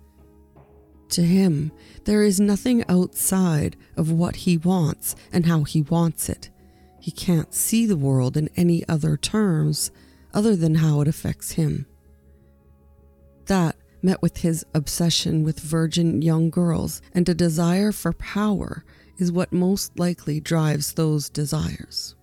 [1.10, 1.70] To him,
[2.02, 6.50] there is nothing outside of what he wants and how he wants it.
[7.00, 9.92] He can't see the world in any other terms
[10.32, 11.86] other than how it affects him.
[13.46, 18.84] That met with his obsession with virgin young girls and a desire for power
[19.18, 22.14] is what most likely drives those desires.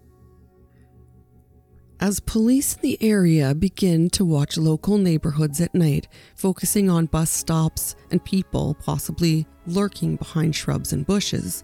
[1.99, 7.29] As police in the area begin to watch local neighborhoods at night, focusing on bus
[7.29, 11.63] stops and people possibly lurking behind shrubs and bushes,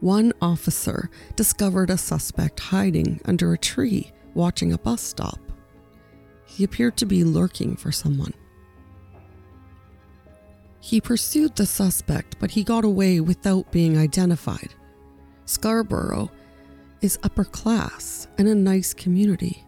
[0.00, 5.40] one officer discovered a suspect hiding under a tree watching a bus stop.
[6.46, 8.34] He appeared to be lurking for someone.
[10.80, 14.74] He pursued the suspect, but he got away without being identified.
[15.44, 16.30] Scarborough
[17.02, 19.64] is upper class and a nice community.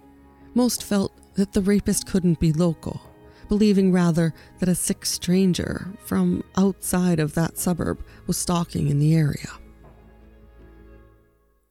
[0.55, 3.01] Most felt that the rapist couldn't be local,
[3.49, 9.15] believing rather that a sick stranger from outside of that suburb was stalking in the
[9.15, 9.51] area.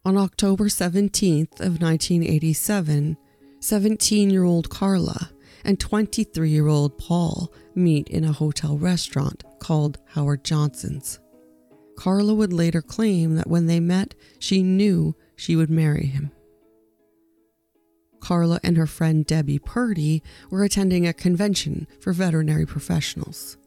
[0.04, 3.18] On October 17th of 1987,
[3.60, 5.30] 17-year-old Karla
[5.64, 11.20] and 23-year-old Paul meet in a hotel restaurant called Howard Johnson's.
[11.98, 16.32] Karla would later claim that when they met, she knew she would marry him.
[18.20, 23.58] Karla and her friend Debbie Purdy were attending a convention for veterinary professionals.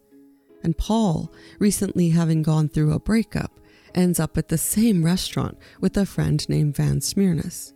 [0.63, 3.61] And Paul, recently having gone through a breakup,
[3.95, 7.73] ends up at the same restaurant with a friend named Van Smirnis.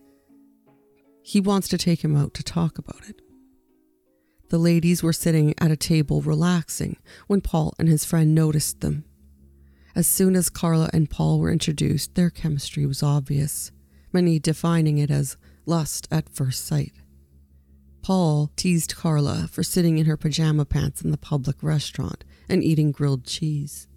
[1.21, 3.21] He wants to take him out to talk about it.
[4.49, 9.05] The ladies were sitting at a table relaxing when Paul and his friend noticed them.
[9.95, 13.71] As soon as Karla and Paul were introduced, their chemistry was obvious,
[14.11, 16.93] many defining it as lust at first sight.
[18.01, 22.91] Paul teased Karla for sitting in her pajama pants in the public restaurant and eating
[22.91, 23.87] grilled cheese.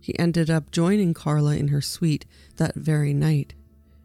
[0.00, 3.54] He ended up joining Karla in her suite that very night.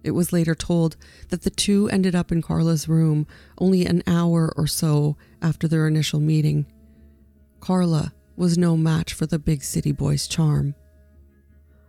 [0.04, 0.96] It was later told
[1.30, 5.88] that the two ended up in Karla's room only an hour or so after their
[5.88, 6.66] initial meeting.
[7.60, 10.76] Karla was no match for the big city boy's charm.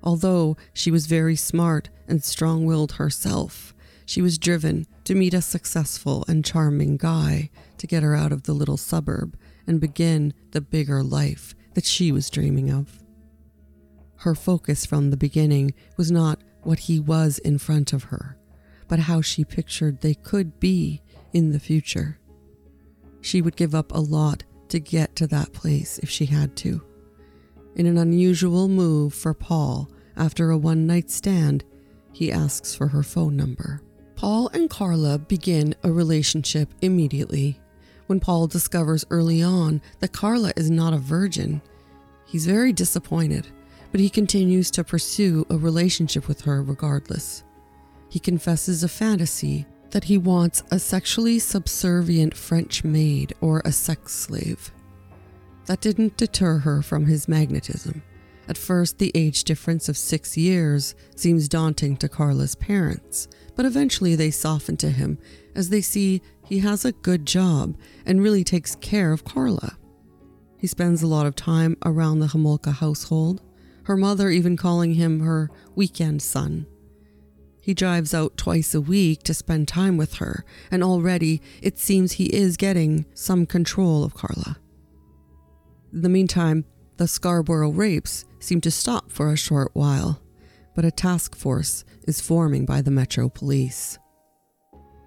[0.02, 3.74] Although she was very smart and strong willed herself,
[4.06, 8.44] she was driven to meet a successful and charming guy to get her out of
[8.44, 13.02] the little suburb and begin the bigger life that she was dreaming of.
[14.16, 18.36] Her focus from the beginning was not what he was in front of her,
[18.88, 21.00] but how she pictured they could be
[21.32, 22.18] in the future.
[23.22, 26.82] She would give up a lot to get to that place if she had to.
[27.74, 31.64] In an unusual move for Paul, after a one night stand,
[32.12, 33.80] he asks for her phone number.
[34.14, 37.58] Paul and Karla begin a relationship immediately.
[38.08, 41.62] When Paul discovers early on that Karla is not a virgin,
[42.26, 43.46] he's very disappointed,
[43.90, 47.44] but he continues to pursue a relationship with her regardless.
[48.08, 54.14] He confesses a fantasy that he wants a sexually subservient French maid or a sex
[54.14, 54.70] slave.
[55.66, 58.02] That didn't deter her from his magnetism.
[58.48, 64.14] At first, the age difference of six years seems daunting to Karla's parents, but eventually
[64.14, 65.18] they soften to him
[65.54, 67.76] as they see he has a good job
[68.06, 69.76] and really takes care of Karla.
[70.56, 73.42] He spends a lot of time around the Homolka household,
[73.88, 76.66] her mother even calling him her weekend son.
[77.62, 82.12] He drives out twice a week to spend time with her, and already it seems
[82.12, 84.58] he is getting some control of Karla.
[85.90, 86.66] In the meantime,
[86.98, 90.20] The Scarborough rapes seem to stop for a short while,
[90.74, 93.98] but a task force is forming by the Metro Police.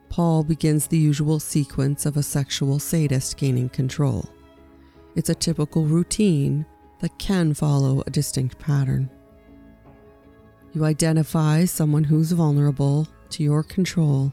[0.10, 4.28] Paul begins the usual sequence of a sexual sadist gaining control.
[5.16, 6.66] It's a typical routine
[7.02, 9.10] that can follow a distinct pattern.
[10.74, 14.32] You identify someone who's vulnerable to your control,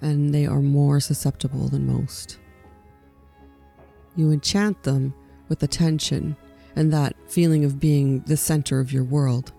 [0.00, 2.38] and they are more susceptible than most.
[4.14, 5.14] You enchant them
[5.48, 6.36] with attention
[6.76, 9.52] and that feeling of being the center of your world.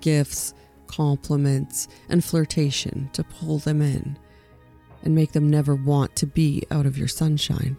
[0.00, 0.54] Gifts,
[0.86, 4.18] compliments, and flirtation to pull them in
[5.02, 7.76] and make them never want to be out of your sunshine.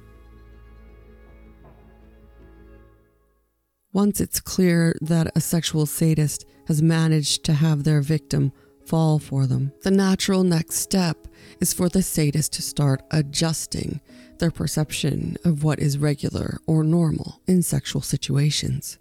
[3.92, 8.52] Once it's clear that a sexual sadist has managed to have their victim
[8.86, 11.28] fall for them, the natural next step
[11.60, 14.00] is for the sadist to start adjusting
[14.38, 19.00] their perception of what is regular or normal in sexual situations,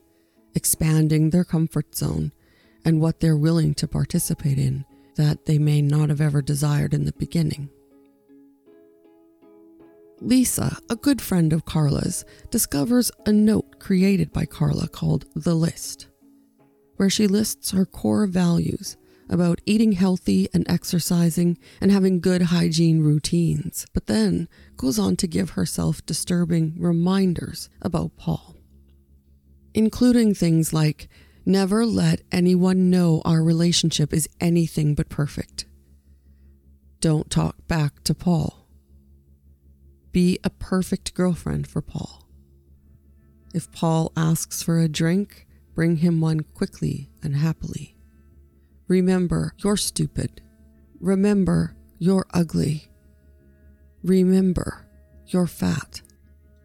[0.54, 2.32] expanding their comfort zone
[2.82, 4.86] and what they're willing to participate in
[5.16, 7.68] that they may not have ever desired in the beginning.
[10.20, 16.08] Lisa, a good friend of Karla's, discovers a note created by Karla called The List,
[16.96, 18.96] where she lists her core values
[19.30, 25.26] about eating healthy and exercising and having good hygiene routines, but then goes on to
[25.26, 28.56] give herself disturbing reminders about Paul,
[29.72, 31.08] including things like
[31.46, 35.66] never let anyone know our relationship is anything but perfect.
[37.00, 38.57] Don't talk back to Paul
[40.12, 42.28] be a perfect girlfriend for Paul.
[43.54, 47.96] If Paul asks for a drink, bring him one quickly and happily.
[48.88, 50.40] Remember, you're stupid.
[51.00, 52.90] Remember, you're ugly.
[54.02, 54.86] Remember,
[55.26, 56.02] you're fat.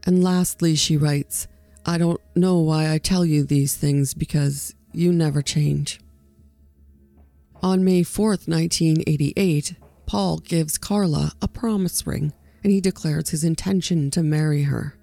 [0.06, 1.48] And lastly, she writes,
[1.86, 6.00] I don't know why I tell you these things because you never change.
[7.62, 9.76] On May 4th, 1988,
[10.06, 12.34] Paul gives Karla a promise ring
[12.64, 14.98] and he declares his intention to marry her.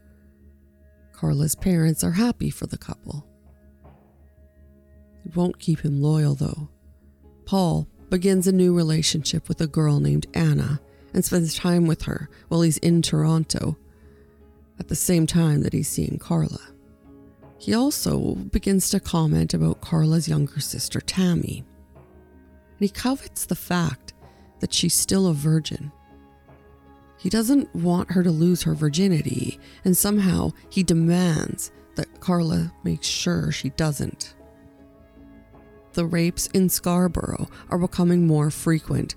[1.13, 3.27] Karla's parents are happy for the couple.
[5.25, 6.69] It won't keep him loyal, though.
[7.45, 10.81] Paul begins a new relationship with a girl named Anna
[11.13, 13.77] and spends time with her while he's in Toronto
[14.79, 16.61] at the same time that he's seeing Karla.
[17.59, 21.63] He also begins to comment about Karla's younger sister, Tammy.
[21.95, 24.15] And he covets the fact
[24.61, 25.93] that she's still a virgin
[27.21, 33.07] he doesn't want her to lose her virginity, and somehow he demands that Karla makes
[33.07, 34.35] sure she doesn't.
[35.93, 39.17] The rapes in Scarborough are becoming more frequent.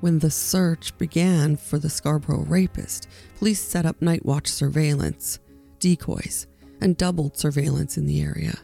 [0.00, 3.08] When the search began for the Scarborough rapist,
[3.38, 5.40] police set up night watch surveillance,
[5.80, 6.46] decoys,
[6.80, 8.58] and doubled surveillance in the area.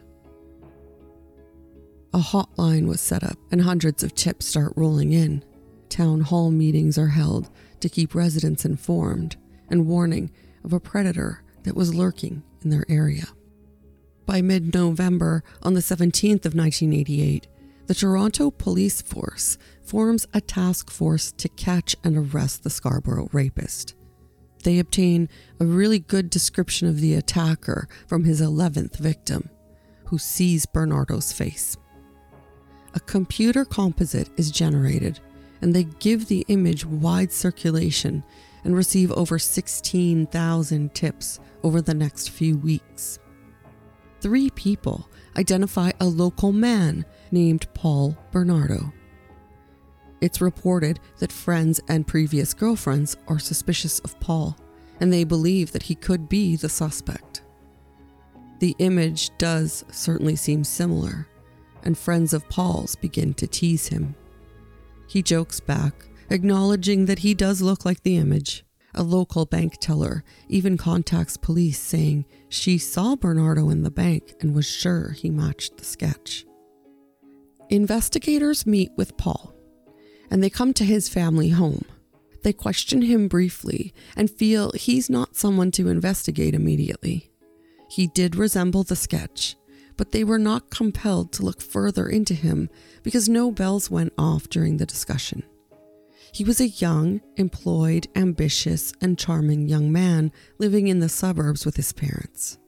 [2.15, 5.43] A hotline was set up, and hundreds of tips start rolling in.
[5.89, 7.51] Town hall meetings are held
[7.81, 9.37] to keep residents informed
[9.69, 10.31] and warning
[10.65, 13.27] of a predator that was lurking in their area.
[14.27, 17.47] By mid November, on the 17th of 1988,
[17.87, 23.97] the Toronto Police Force forms a task force to catch and arrest the Scarborough rapist.
[24.63, 25.29] They obtain
[25.59, 29.49] a really good description of the attacker from his 11th victim,
[30.05, 31.77] who sees Bernardo's face.
[32.95, 35.21] A computer composite is generated
[35.61, 38.25] and they give the image wide circulation
[38.65, 43.19] and receive over 16,000 tips over the next few weeks.
[44.21, 48.93] Three people identify a local man named Paul Bernardo.
[50.21, 54.57] It's reported that friends and previous girlfriends are suspicious of Paul,
[55.01, 57.43] and they believe that he could be the suspect.
[58.59, 61.27] The image does certainly seem similar,
[61.83, 64.15] and friends of Paul's begin to tease him.
[65.11, 65.93] He jokes back,
[66.31, 68.65] acknowledging that he does look like the image.
[68.95, 74.55] A local bank teller even contacts police saying she saw Bernardo in the bank and
[74.55, 76.47] was sure he matched the sketch.
[77.71, 79.53] Investigators meet with Paul
[80.31, 81.85] and they come to his family home.
[82.45, 87.33] They question him briefly and feel he's not someone to investigate immediately.
[87.89, 89.57] He did resemble the sketch,
[90.01, 92.71] but they were not compelled to look further into him
[93.03, 95.43] because no bells went off during the discussion.
[96.33, 101.77] He was a young, employed, ambitious, and charming young man living in the suburbs with
[101.77, 102.59] his parents.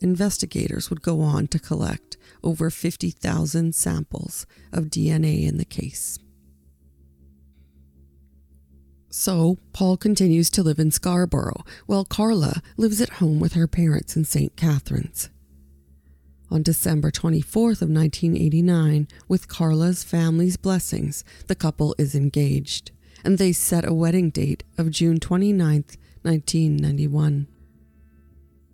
[0.00, 6.18] Investigators would go on to collect over 50,000 samples of DNA in the case.
[9.08, 14.16] So, Paul continues to live in Scarborough, while Karla lives at home with her parents
[14.16, 14.56] in St.
[14.56, 15.30] Catharines.
[16.50, 22.90] On December 24th of 1989, with Karla's family's blessings, the couple is engaged,
[23.24, 27.46] and they set a wedding date of June 29th, 1991.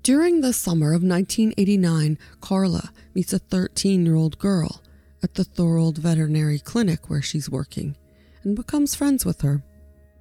[0.03, 4.83] During the summer of 1989, Karla meets a 13 year old girl
[5.23, 7.97] at the Thorold Veterinary Clinic where she's working
[8.43, 9.63] and becomes friends with her.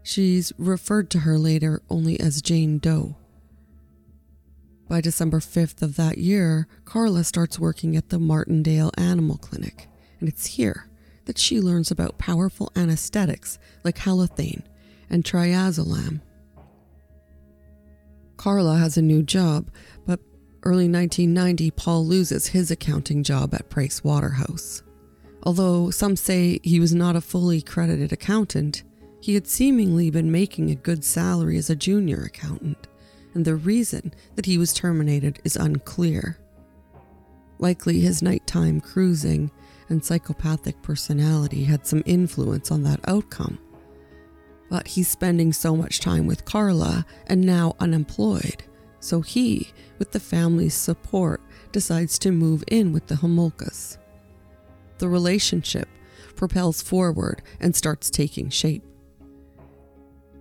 [0.03, 3.15] She's referred to her later only as Jane Doe.
[4.89, 9.87] By December 5th of that year, Karla starts working at the Martindale Animal Clinic,
[10.19, 10.89] and it's here
[11.25, 14.63] that she learns about powerful anesthetics like halothane
[15.07, 16.21] and triazolam.
[18.35, 19.69] Karla has a new job,
[20.07, 20.19] but
[20.63, 24.81] early 1990, Paul loses his accounting job at Price Waterhouse.
[25.43, 28.81] Although some say he was not a fully credited accountant,
[29.21, 32.87] he had seemingly been making a good salary as a junior accountant,
[33.33, 36.37] and the reason that he was terminated is unclear.
[37.59, 39.51] Likely his nighttime cruising
[39.89, 43.59] and psychopathic personality had some influence on that outcome.
[44.69, 48.63] But he's spending so much time with Karla and now unemployed,
[48.99, 53.97] so he, with the family's support, decides to move in with the Homolkas.
[54.99, 55.87] The relationship
[56.35, 58.83] propels forward and starts taking shape.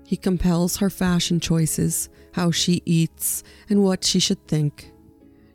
[0.05, 2.09] He compels her fashion choices,
[2.39, 4.93] how she eats, and what she should think.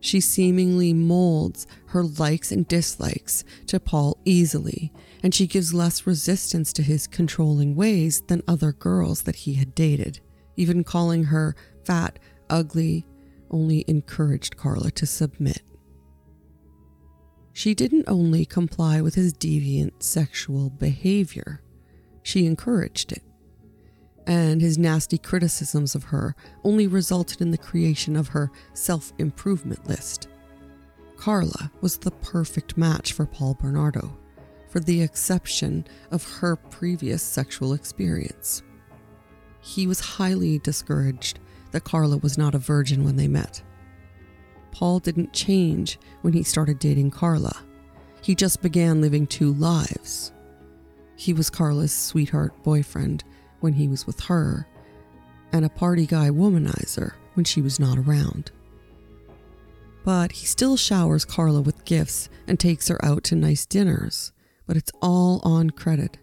[0.02, 4.92] She seemingly molds her likes and dislikes to Paul easily,
[5.24, 9.74] and she gives less resistance to his controlling ways than other girls that he had
[9.74, 10.20] dated.
[10.58, 11.56] Even calling her
[11.86, 12.20] fat,
[12.50, 13.06] ugly,
[13.50, 15.62] only encouraged Karla to submit.
[17.54, 21.62] She didn't only comply with his deviant sexual behavior,
[22.24, 23.24] she encouraged it
[24.28, 29.88] and his nasty criticisms of her only resulted in the creation of her self improvement
[29.88, 30.28] list.
[31.17, 34.17] Karla was the perfect match for Paul Bernardo,
[34.69, 38.61] for the exception of her previous sexual experience.
[39.61, 41.39] He was highly discouraged
[41.71, 43.61] that Karla was not a virgin when they met.
[44.71, 47.55] Paul didn't change when he started dating Karla.
[48.21, 50.34] He just began living two lives.
[51.15, 53.24] He was Karla's sweetheart boyfriend
[53.64, 54.68] when he was with her,
[55.53, 58.51] and a party guy womanizer when she was not around.
[60.03, 64.34] But he still showers Karla with gifts and takes her out to nice dinners,
[64.68, 66.18] but it's all on credit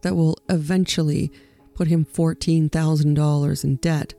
[0.00, 1.30] that will eventually
[1.74, 4.14] put him $14,000 in debt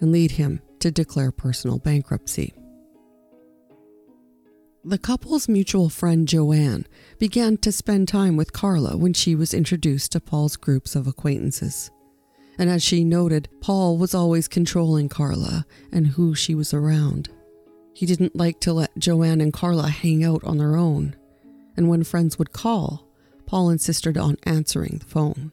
[0.00, 2.52] and lead him to declare personal bankruptcy.
[4.84, 6.86] The couple's mutual friend Joanne
[7.18, 11.90] began to spend time with Karla when she was introduced to Paul's groups of acquaintances
[12.60, 17.30] and as she noted, Paul was always controlling Karla and who she was around.
[17.94, 21.16] He didn't like to let Joanne and Karla hang out on their own,
[21.74, 23.08] and when friends would call,
[23.46, 25.52] Paul insisted on answering the phone.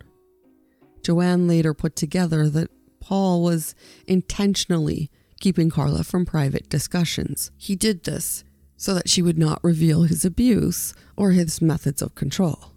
[1.02, 3.74] Joanne later put together that Paul was
[4.06, 7.52] intentionally keeping Karla from private discussions.
[7.56, 8.44] He did this
[8.76, 12.74] so that she would not reveal his abuse or his methods of control.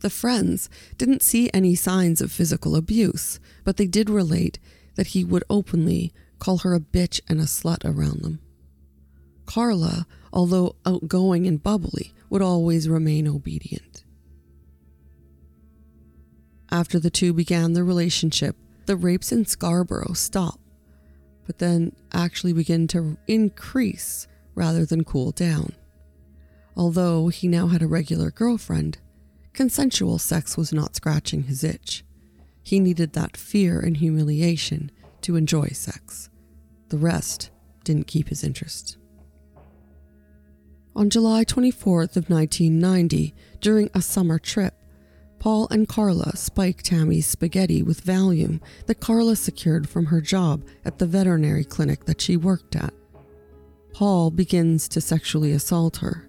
[0.00, 4.58] The friends didn't see any signs of physical abuse, but they did relate
[4.94, 8.40] that he would openly call her a bitch and a slut around them.
[9.46, 14.04] Karla, although outgoing and bubbly, would always remain obedient.
[16.70, 20.60] After the two began their relationship, the rapes in Scarborough stopped,
[21.46, 25.72] but then actually began to increase rather than cool down.
[26.76, 28.98] Although he now had a regular girlfriend,
[29.58, 32.04] Consensual sex was not scratching his itch.
[32.62, 34.92] He needed that fear and humiliation
[35.22, 36.30] to enjoy sex.
[36.90, 37.50] The rest
[37.82, 38.98] didn't keep his interest.
[40.94, 44.74] On July 24th of 1990, during a summer trip,
[45.40, 51.00] Paul and Karla spiked Tammy's spaghetti with Valium that Karla secured from her job at
[51.00, 52.94] the veterinary clinic that she worked at.
[53.92, 56.28] Paul begins to sexually assault her,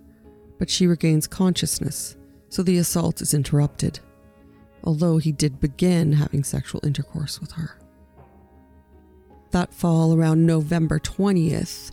[0.58, 2.16] but she regains consciousness
[2.50, 4.00] so the assault is interrupted,
[4.84, 7.78] although he did begin having sexual intercourse with her.
[9.52, 11.91] That fall, around November 20th,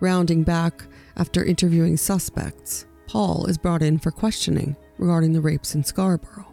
[0.00, 0.84] rounding back
[1.16, 6.52] after interviewing suspects, Paul is brought in for questioning regarding the rapes in Scarborough.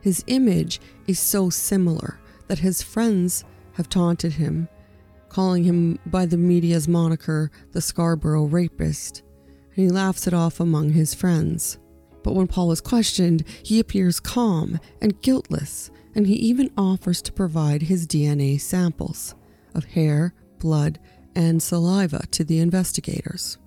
[0.00, 2.18] His image is so similar
[2.48, 4.68] that his friends have taunted him,
[5.28, 9.22] calling him by the media's moniker the Scarborough rapist,
[9.74, 11.78] and he laughs it off among his friends.
[12.22, 17.32] But when Paul is questioned, he appears calm and guiltless, and he even offers to
[17.32, 19.34] provide his DNA samples
[19.74, 20.98] of hair, blood,
[21.34, 23.58] and saliva to the investigators.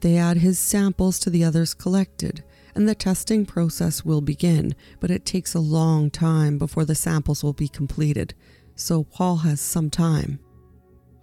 [0.00, 2.42] They add his samples to the others collected,
[2.74, 7.44] and the testing process will begin, but it takes a long time before the samples
[7.44, 8.34] will be completed,
[8.74, 10.40] so Paul has some time.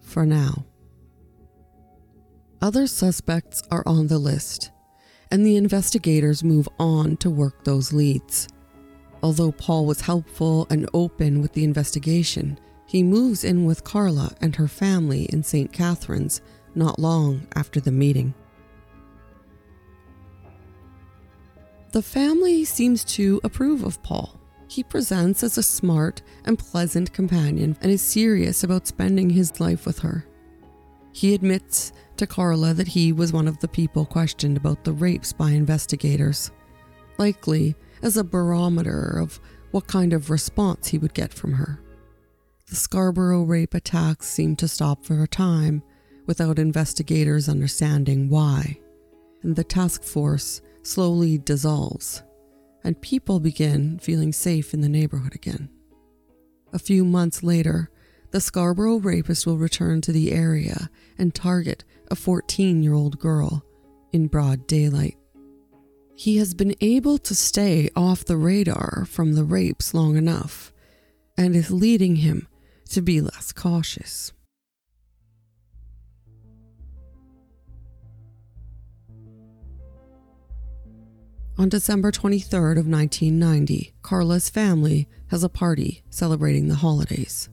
[0.02, 0.66] For now.
[2.62, 4.72] Other suspects are on the list,
[5.30, 8.48] and the investigators move on to work those leads.
[9.22, 14.56] Although Paul was helpful and open with the investigation, he moves in with Karla and
[14.56, 15.72] her family in St.
[15.72, 16.42] Catharines
[16.74, 18.34] not long after the meeting.
[21.92, 24.40] The family seems to approve of Paul.
[24.68, 29.86] He presents as a smart and pleasant companion and is serious about spending his life
[29.86, 30.26] with her.
[31.12, 35.34] He admits to Karla that he was one of the people questioned about the rapes
[35.34, 36.52] by investigators,
[37.18, 39.40] likely as a barometer of
[39.72, 41.82] what kind of response he would get from her.
[42.70, 45.84] The Scarborough rape attacks seemed to stop for a time
[46.26, 48.80] without investigators understanding why,
[49.42, 52.24] and the task force slowly dissolves,
[52.84, 55.70] and people begin feeling safe in the neighborhood again.
[56.74, 57.90] A few months later,
[58.32, 63.64] the Scarborough rapist will return to the area and target a 14 year old girl
[64.12, 65.18] in broad daylight.
[66.16, 70.74] He has been able to stay off the radar from the rapes long enough
[71.38, 72.48] and is leading him
[72.90, 74.34] to be less cautious.
[81.60, 87.50] On December 23rd of 1990, Karla's family has a party celebrating the holidays.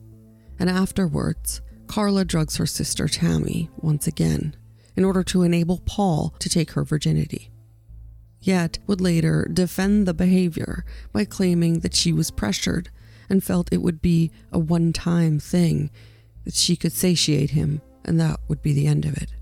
[0.59, 4.55] And afterwards, Karla drugs her sister Tammy once again
[4.95, 7.51] in order to enable Paul to take her virginity.
[8.41, 12.89] Yet would later defend the behavior by claiming that she was pressured
[13.29, 15.89] and felt it would be a one time thing,
[16.43, 19.33] that she could satiate him, and that would be the end of it.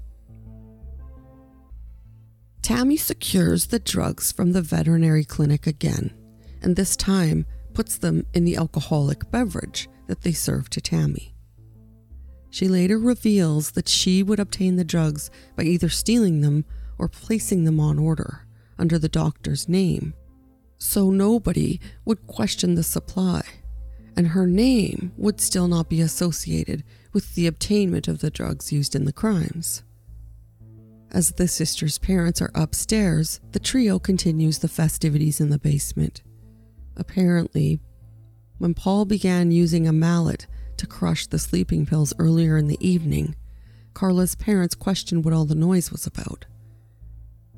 [2.61, 6.13] Tammy secures the drugs from the veterinary clinic again,
[6.61, 11.32] and this time puts them in the alcoholic beverage that they serve to Tammy.
[12.53, 16.65] She later reveals that she would obtain the drugs by either stealing them
[16.99, 18.45] or placing them on order
[18.77, 20.13] under the doctor's name,
[20.77, 23.41] so nobody would question the supply,
[24.15, 28.95] and her name would still not be associated with the obtainment of the drugs used
[28.95, 29.81] in the crimes.
[31.09, 36.21] As the sisters' parents are upstairs, the trio continues the festivities in the basement.
[36.97, 37.81] Apparently,
[38.59, 40.45] when Paul began using a mallet
[40.77, 43.35] to crush the sleeping pills earlier in the evening,
[43.93, 46.45] Karla's parents questioned what all the noise was about.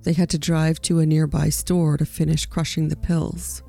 [0.04, 3.64] They had to drive to a nearby store to finish crushing the pills.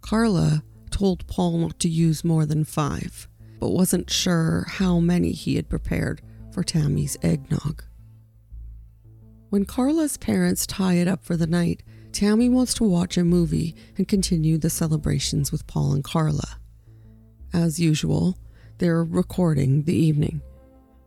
[0.00, 5.56] Karla told Paul not to use more than five, but wasn't sure how many he
[5.56, 7.82] had prepared for Tammy's eggnog.
[9.50, 11.82] When Karla's parents tie it up for the night,
[12.12, 16.58] Tammy wants to watch a movie and continue the celebrations with Paul and Karla.
[17.52, 18.38] As usual,
[18.78, 20.40] they're recording the evening.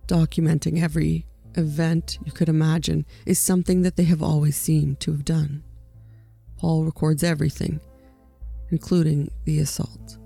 [0.07, 1.25] Documenting every
[1.55, 5.63] event you could imagine is something that they have always seemed to have done.
[6.57, 7.79] Paul records everything,
[8.69, 10.17] including the assault.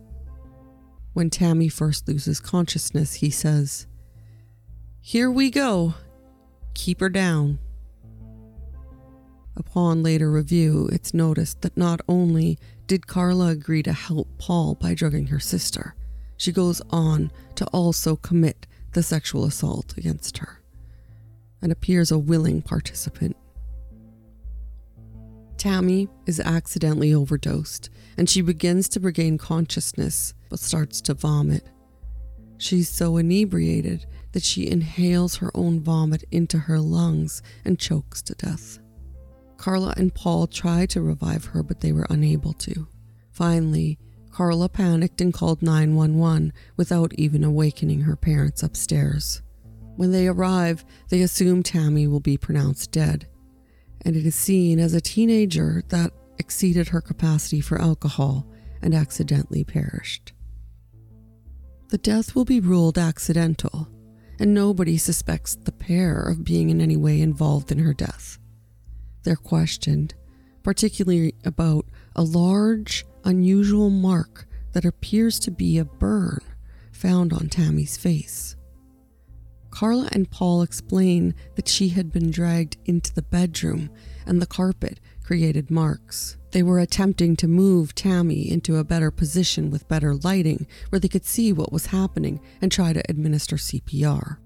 [1.13, 3.87] When Tammy first loses consciousness, he says,
[5.01, 5.93] Here we go.
[6.73, 7.59] Keep her down.
[9.55, 14.93] Upon later review, it's noticed that not only did Karla agree to help Paul by
[14.93, 15.95] drugging her sister,
[16.39, 20.61] she goes on to also commit the sexual assault against her
[21.61, 23.35] and appears a willing participant.
[25.57, 31.67] Tammy is accidentally overdosed and she begins to regain consciousness but starts to vomit.
[32.57, 38.35] She's so inebriated that she inhales her own vomit into her lungs and chokes to
[38.35, 38.79] death.
[39.57, 42.87] Karla and Paul tried to revive her, but they were unable to.
[43.31, 43.99] Finally,
[44.39, 49.41] Karla panicked and called 911 without even awakening her parents upstairs.
[49.97, 53.27] When they arrive, they assume Tammy will be pronounced dead,
[54.05, 58.47] and it is seen as a teenager that exceeded her capacity for alcohol
[58.81, 60.31] and accidentally perished.
[61.89, 63.89] The death will be ruled accidental,
[64.39, 68.39] and nobody suspects the pair of being in any way involved in her death.
[69.23, 70.13] They're questioned,
[70.63, 76.41] particularly about a large, unusual mark that appears to be a burn
[76.91, 78.55] found on Tammy's face.
[79.69, 83.91] Karla and Paul explain that she had been dragged into the bedroom
[84.25, 86.37] and the carpet created marks.
[86.51, 91.07] They were attempting to move Tammy into a better position with better lighting where they
[91.07, 94.37] could see what was happening and try to administer CPR.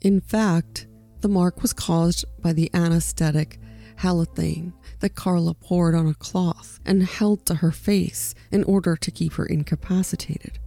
[0.00, 0.86] In fact,
[1.22, 3.60] The mark was caused by the anesthetic
[4.02, 9.10] halothane that Karla poured on a cloth and held to her face in order to
[9.10, 10.58] keep her incapacitated.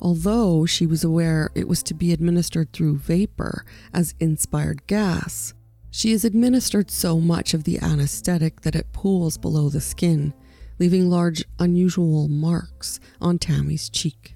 [0.00, 3.64] Although she was aware it was to be administered through vapor
[3.94, 5.54] as inspired gas,
[5.90, 10.34] she is administered so much of the anesthetic that it pools below the skin,
[10.80, 14.34] leaving large, unusual marks on Tammy's cheek.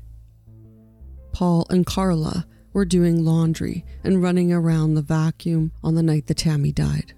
[1.33, 6.37] Paul and Karla were doing laundry and running around the vacuum on the night that
[6.37, 7.16] Tammy died.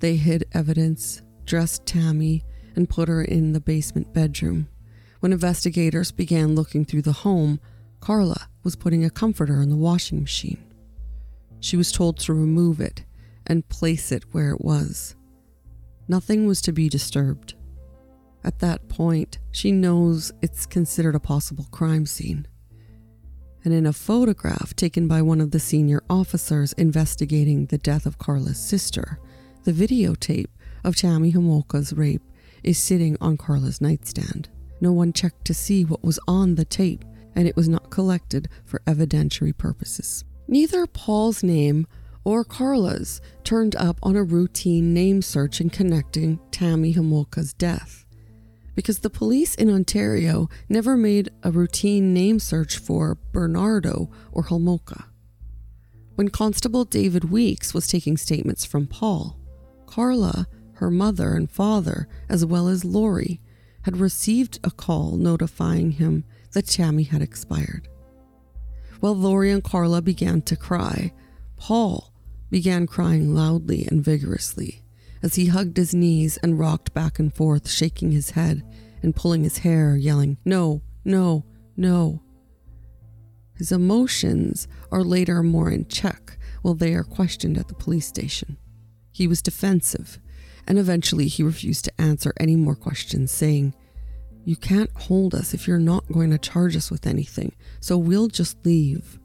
[0.00, 2.44] They hid evidence, dressed Tammy,
[2.76, 4.68] and put her in the basement bedroom.
[5.20, 7.58] When investigators began looking through the home,
[8.00, 10.62] Karla was putting a comforter in the washing machine.
[11.60, 13.04] She was told to remove it
[13.46, 15.16] and place it where it was.
[16.06, 17.54] Nothing was to be disturbed.
[18.44, 22.46] At that point, she knows it's considered a possible crime scene.
[23.64, 28.18] And in a photograph taken by one of the senior officers investigating the death of
[28.18, 29.18] Karla's sister,
[29.68, 30.48] the videotape
[30.82, 32.22] of Tammy Homolka's rape
[32.64, 34.48] is sitting on Karla's nightstand.
[34.80, 37.04] No one checked to see what was on the tape,
[37.34, 40.24] and it was not collected for evidentiary purposes.
[40.46, 41.86] Neither Paul's name
[42.24, 48.06] or Karla's turned up on a routine name search in connecting Tammy Homolka's death.
[48.74, 55.04] Because the police in Ontario never made a routine name search for Bernardo or Homolka.
[56.14, 59.38] When Constable David Weeks was taking statements from Paul,
[59.88, 63.40] Karla, her mother and father, as well as Lori,
[63.82, 67.88] had received a call notifying him that Tammy had expired.
[69.00, 71.12] While Lori and Karla began to cry,
[71.56, 72.12] Paul
[72.50, 74.84] began crying loudly and vigorously
[75.22, 78.62] as he hugged his knees and rocked back and forth, shaking his head
[79.02, 81.44] and pulling his hair, yelling, No, no,
[81.76, 82.20] no.
[83.56, 88.58] His emotions are later more in check while they are questioned at the police station.
[89.18, 90.20] He was defensive,
[90.68, 93.74] and eventually he refused to answer any more questions, saying,
[94.44, 98.28] You can't hold us if you're not going to charge us with anything, so we'll
[98.28, 99.18] just leave.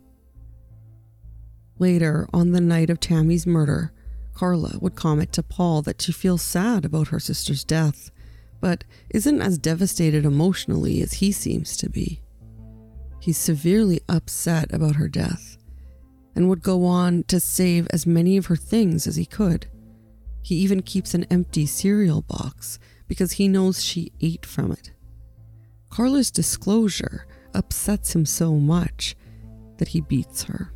[1.77, 3.93] Later, on the night of Tammy's murder,
[4.33, 8.09] Karla would comment to Paul that she feels sad about her sister's death,
[8.59, 12.19] but isn't as devastated emotionally as he seems to be.
[13.19, 15.55] He's severely upset about her death
[16.35, 19.67] and would go on to save as many of her things as he could.
[20.43, 22.77] He even keeps an empty cereal box
[23.07, 24.91] because he knows she ate from it.
[25.89, 29.15] Karla's disclosure upsets him so much
[29.77, 30.73] that he beats her.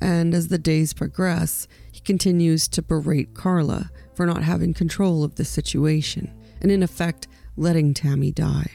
[0.00, 5.36] And as the days progress, he continues to berate Karla for not having control of
[5.36, 8.70] the situation and, in effect, letting Tammy die.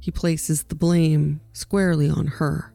[0.00, 2.74] He places the blame squarely on her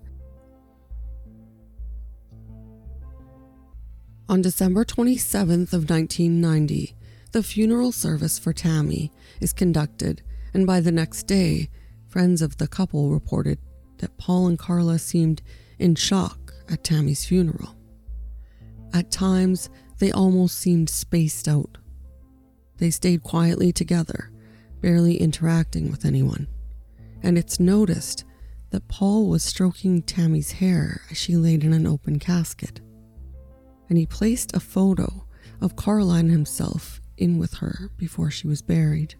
[4.27, 6.95] On December 27th of 1990,
[7.31, 11.69] the funeral service for Tammy is conducted, and by the next day,
[12.07, 13.59] friends of the couple reported
[13.99, 15.43] that Paul and Karla seemed
[15.77, 17.75] in shock at Tammy's funeral.
[18.95, 19.69] At times,
[19.99, 21.77] they almost seemed spaced out.
[22.77, 24.31] They stayed quietly together,
[24.81, 26.47] barely interacting with anyone.
[27.21, 28.25] And it's noticed
[28.71, 32.81] that Paul was stroking Tammy's hair as she laid in an open casket
[33.89, 35.25] and he placed a photo
[35.61, 39.15] of Karla and himself in with her before she was buried.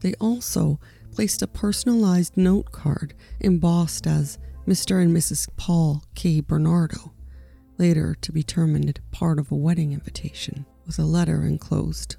[0.00, 0.80] They also
[1.12, 5.00] placed a personalized note card embossed as Mr.
[5.00, 5.48] and Mrs.
[5.56, 6.40] Paul K.
[6.40, 7.12] Bernardo,
[7.78, 12.16] later to be termed part of a wedding invitation, with a letter enclosed.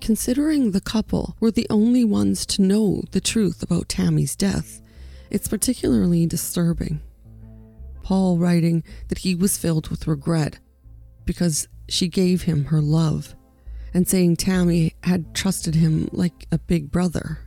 [0.00, 4.82] Considering the couple were the only ones to know the truth about Tammy's death,
[5.30, 7.00] it's particularly disturbing
[8.04, 10.58] Paul writing that he was filled with regret
[11.24, 13.34] because she gave him her love,
[13.94, 17.38] and saying Tammy had trusted him like a big brother,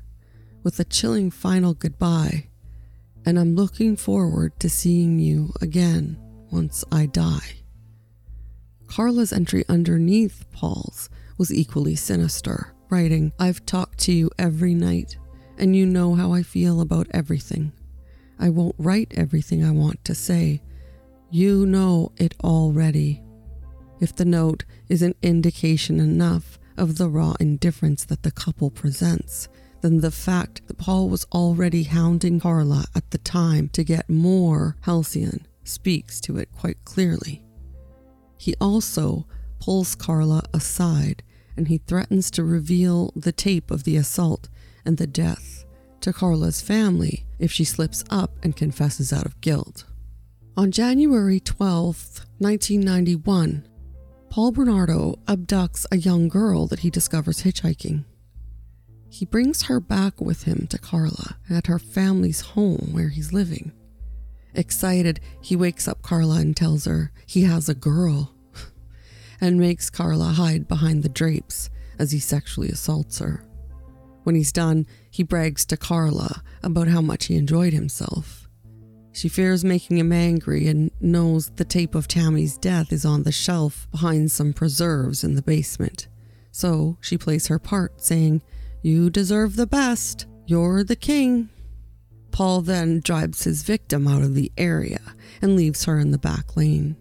[0.64, 2.48] with a chilling final goodbye.
[3.24, 6.18] And I'm looking forward to seeing you again
[6.52, 7.62] once I die.
[8.88, 15.18] Karla's entry underneath Paul's was equally sinister, writing, I've talked to you every night,
[15.60, 17.74] and you know how I feel about everything.
[18.40, 20.62] I won't write everything I want to say.
[21.30, 23.22] You know it already.
[24.00, 29.50] If the note is an indication enough of the raw indifference that the couple presents,
[29.82, 34.78] then the fact that Paul was already hounding Karla at the time to get more
[34.82, 37.44] Halcion speaks to it quite clearly.
[38.38, 39.26] He also
[39.60, 41.24] pulls Karla aside
[41.56, 44.48] and he threatens to reveal the tape of the assault
[44.86, 45.57] and the death
[46.02, 49.86] to Karla's family if she slips up and confesses out of guilt.
[50.56, 53.68] On January 12, 1991,
[54.30, 58.06] Paul Bernardo abducts a young girl that he discovers hitchhiking.
[59.10, 63.72] He brings her back with him to Karla at her family's home where he's living.
[64.54, 68.34] Excited, he wakes up Karla and tells her he has a girl
[69.42, 71.70] and makes Karla hide behind the drapes
[72.00, 73.44] as he sexually assaults her.
[74.28, 78.50] When he's done, he brags to Karla about how much he enjoyed himself.
[79.14, 83.32] She fears making him angry and knows the tape of Tammy's death is on the
[83.32, 86.10] shelf behind some preserves in the basement.
[86.52, 88.42] So she plays her part, saying,
[88.82, 90.26] You deserve the best.
[90.46, 91.48] You're the king.
[92.32, 95.00] Paul then drives his victim out of the area
[95.42, 96.98] and leaves her in the back lane.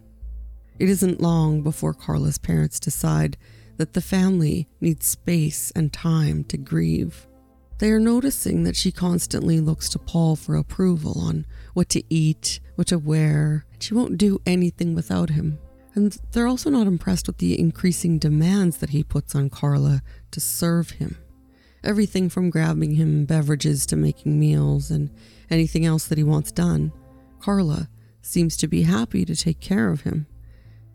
[0.79, 3.37] It isn't long before Karla's parents decide
[3.77, 7.27] that the family needs space and time to grieve.
[7.79, 12.59] They are noticing that she constantly looks to Paul for approval on what to eat,
[12.75, 13.67] what to wear.
[13.79, 15.59] She won't do anything without him.
[15.95, 20.41] And they're also not impressed with the increasing demands that he puts on Karla to
[20.41, 21.19] serve him.
[21.85, 25.11] Everything from grabbing him beverages to making meals and
[25.51, 26.93] anything else that he wants done.
[27.41, 27.89] Karla
[28.23, 30.27] seems to be happy to take care of him.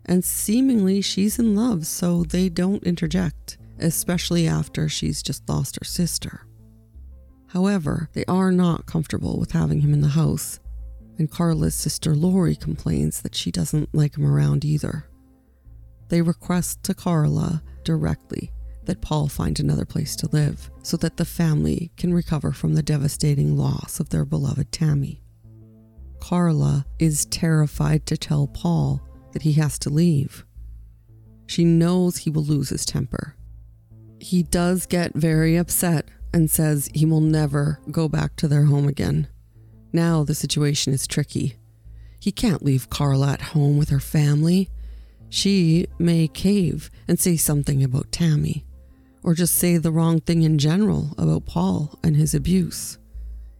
[0.04, 5.84] And seemingly she's in love, so they don't interject, especially after she's just lost her
[5.84, 6.46] sister.
[7.48, 10.58] However, they are not comfortable with having him in the house,
[11.18, 15.06] and Karla's sister Lori complains that she doesn't like him around either.
[16.08, 18.50] They request to Karla directly
[18.84, 22.82] that Paul find another place to live so that the family can recover from the
[22.82, 25.22] devastating loss of their beloved Tammy.
[26.20, 29.00] Karla is terrified to tell Paul
[29.32, 30.44] that he has to leave.
[31.46, 33.36] She knows he will lose his temper.
[34.20, 38.88] He does get very upset and says he will never go back to their home
[38.88, 39.28] again.
[39.92, 41.56] Now the situation is tricky.
[42.20, 44.70] He can't leave Karla at home with her family.
[45.28, 48.64] She may cave and say something about Tammy,
[49.22, 52.98] or just say the wrong thing in general about Paul and his abuse.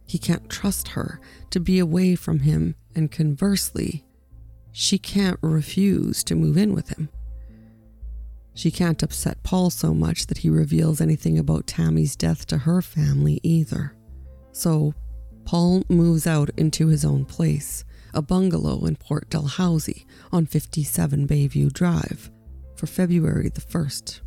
[0.07, 1.19] He can't trust her
[1.49, 4.05] to be away from him, and conversely,
[4.73, 7.07] she can't refuse to move in with him.
[8.55, 12.81] She can't upset Paul so much that he reveals anything about Tammy's death to her
[12.81, 13.95] family either.
[14.51, 14.93] So,
[15.45, 21.71] Paul moves out into his own place, a bungalow in Port Dalhousie on 57 Bayview
[21.71, 22.31] Drive,
[22.75, 24.21] for February the 1st.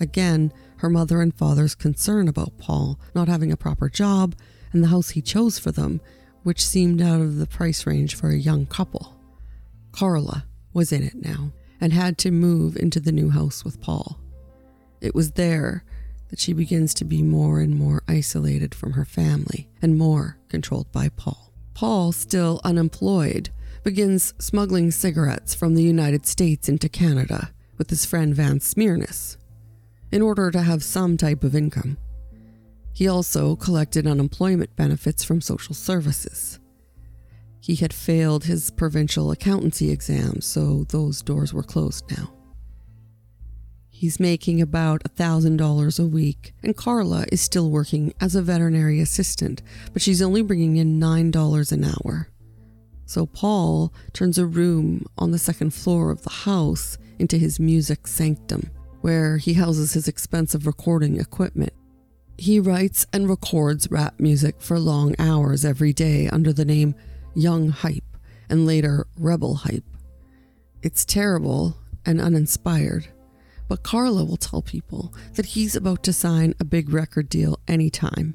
[0.00, 4.34] Again, her mother and father's concern about Paul not having a proper job
[4.72, 6.00] and the house he chose for them,
[6.42, 9.17] which seemed out of the price range for a young couple.
[9.92, 14.18] Karla was in it now and had to move into the new house with Paul.
[15.00, 15.84] It was there
[16.30, 20.90] that she begins to be more and more isolated from her family and more controlled
[20.92, 21.52] by Paul.
[21.74, 23.50] Paul, still unemployed,
[23.82, 29.36] begins smuggling cigarettes from the United States into Canada with his friend Van Smirnis
[30.10, 31.96] in order to have some type of income.
[32.92, 36.58] He also collected unemployment benefits from social services.
[37.60, 42.32] He had failed his provincial accountancy exam, so those doors were closed now.
[43.88, 49.60] He's making about $1,000 a week, and Karla is still working as a veterinary assistant,
[49.92, 52.28] but she's only bringing in $9 an hour.
[53.06, 58.06] So Paul turns a room on the second floor of the house into his music
[58.06, 61.72] sanctum, where he houses his expensive recording equipment.
[62.36, 66.94] He writes and records rap music for long hours every day under the name
[67.38, 68.16] Young Hype
[68.50, 69.84] and later Rebel Hype.
[70.82, 73.06] It's terrible and uninspired,
[73.68, 78.34] but Karla will tell people that he's about to sign a big record deal anytime.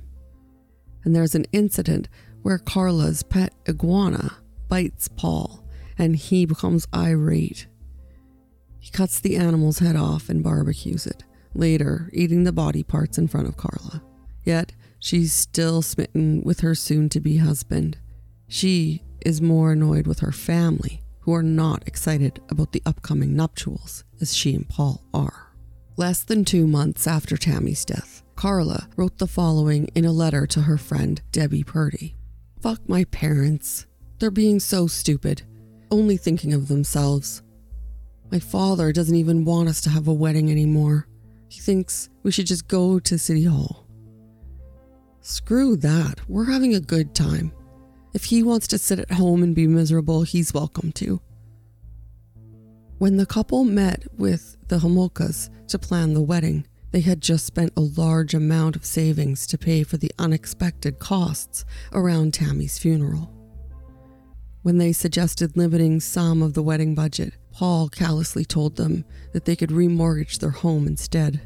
[1.04, 2.08] And there's an incident
[2.44, 4.38] where Karla's pet iguana
[4.70, 7.68] bites Paul and he becomes irate.
[8.80, 13.28] He cuts the animal's head off and barbecues it, later eating the body parts in
[13.28, 14.02] front of Karla.
[14.46, 17.98] Yet she's still smitten with her soon to be husband
[18.54, 24.04] she is more annoyed with her family, who are not excited about the upcoming nuptials
[24.22, 25.56] as she and Paul are.
[25.98, 30.62] Less than two months after Tammy's death, Karla wrote the following in a letter to
[30.62, 32.16] her friend Debbie Purdy
[32.62, 33.88] Fuck my parents.
[34.20, 35.42] They're being so stupid,
[35.90, 37.42] only thinking of themselves.
[38.32, 41.08] My father doesn't even want us to have a wedding anymore.
[41.50, 43.88] He thinks we should just go to City Hall.
[45.22, 46.30] Screw that.
[46.30, 47.52] We're having a good time.
[48.14, 51.20] If he wants to sit at home and be miserable, he's welcome to.
[53.00, 57.74] When the couple met with the Homolkas to plan the wedding, they had just spent
[57.76, 63.34] a large amount of savings to pay for the unexpected costs around Tammy's funeral.
[64.62, 69.56] When they suggested limiting some of the wedding budget, Paul callously told them that they
[69.56, 71.42] could remortgage their home instead.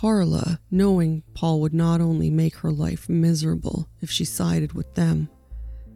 [0.00, 5.28] Karla, knowing Paul would not only make her life miserable if she sided with them,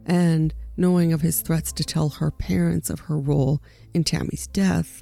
[0.05, 3.63] and knowing of his threats to tell her parents of her role
[3.95, 5.01] in Tammy's death,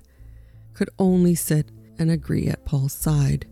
[0.73, 3.45] could only sit and agree at Paul's side.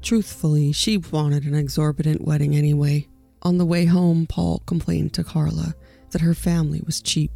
[0.00, 3.08] Truthfully, she wanted an exorbitant wedding anyway.
[3.42, 5.74] On the way home, Paul complained to Karla
[6.12, 7.30] that her family was cheap.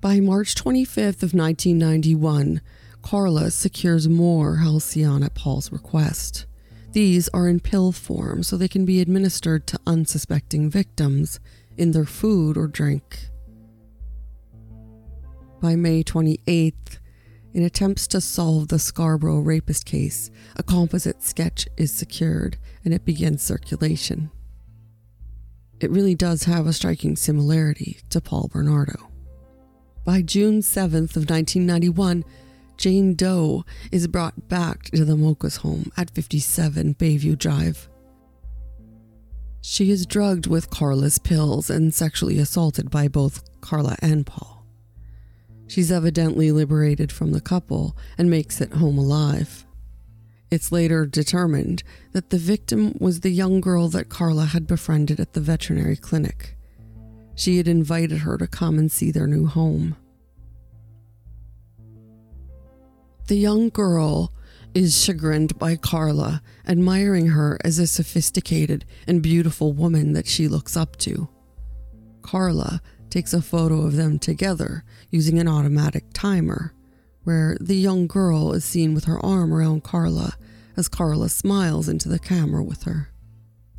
[0.00, 2.60] By March 25th of 1991,
[3.08, 6.44] Karla secures more Halcion at Paul's request.
[6.92, 11.40] These are in pill form so they can be administered to unsuspecting victims
[11.78, 13.30] in their food or drink.
[15.58, 16.98] By May 28th,
[17.54, 23.06] in attempts to solve the Scarborough rapist case, a composite sketch is secured and it
[23.06, 24.30] begins circulation.
[25.80, 29.10] It really does have a striking similarity to Paul Bernardo.
[30.04, 32.22] By June 7th of 1991,
[32.78, 37.88] Jane Doe is brought back to the Mocha's home at 57 Bayview Drive.
[39.60, 44.64] She is drugged with Karla's pills and sexually assaulted by both Karla and Paul.
[45.66, 49.66] She's evidently liberated from the couple and makes it home alive.
[50.48, 55.32] It's later determined that the victim was the young girl that Karla had befriended at
[55.32, 56.56] the veterinary clinic.
[57.34, 59.96] She had invited her to come and see their new home.
[63.28, 64.32] The young girl
[64.74, 70.78] is chagrined by Karla, admiring her as a sophisticated and beautiful woman that she looks
[70.78, 71.28] up to.
[72.22, 76.72] Karla takes a photo of them together using an automatic timer,
[77.24, 80.32] where the young girl is seen with her arm around Karla
[80.78, 83.10] as Karla smiles into the camera with her.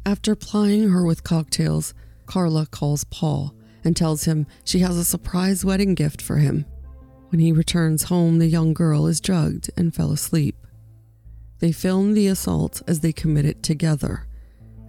[0.06, 1.95] After plying her with cocktails,
[2.28, 6.68] Karla calls Paul and tells him she has a surprise wedding gift for him
[7.30, 10.56] when he returns home, the young girl is drugged and fell asleep.
[11.60, 14.26] They film the assault as they commit it together,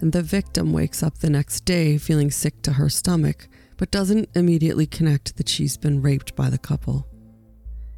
[0.01, 4.31] and the victim wakes up the next day feeling sick to her stomach, but doesn't
[4.35, 7.07] immediately connect that she's been raped by the couple.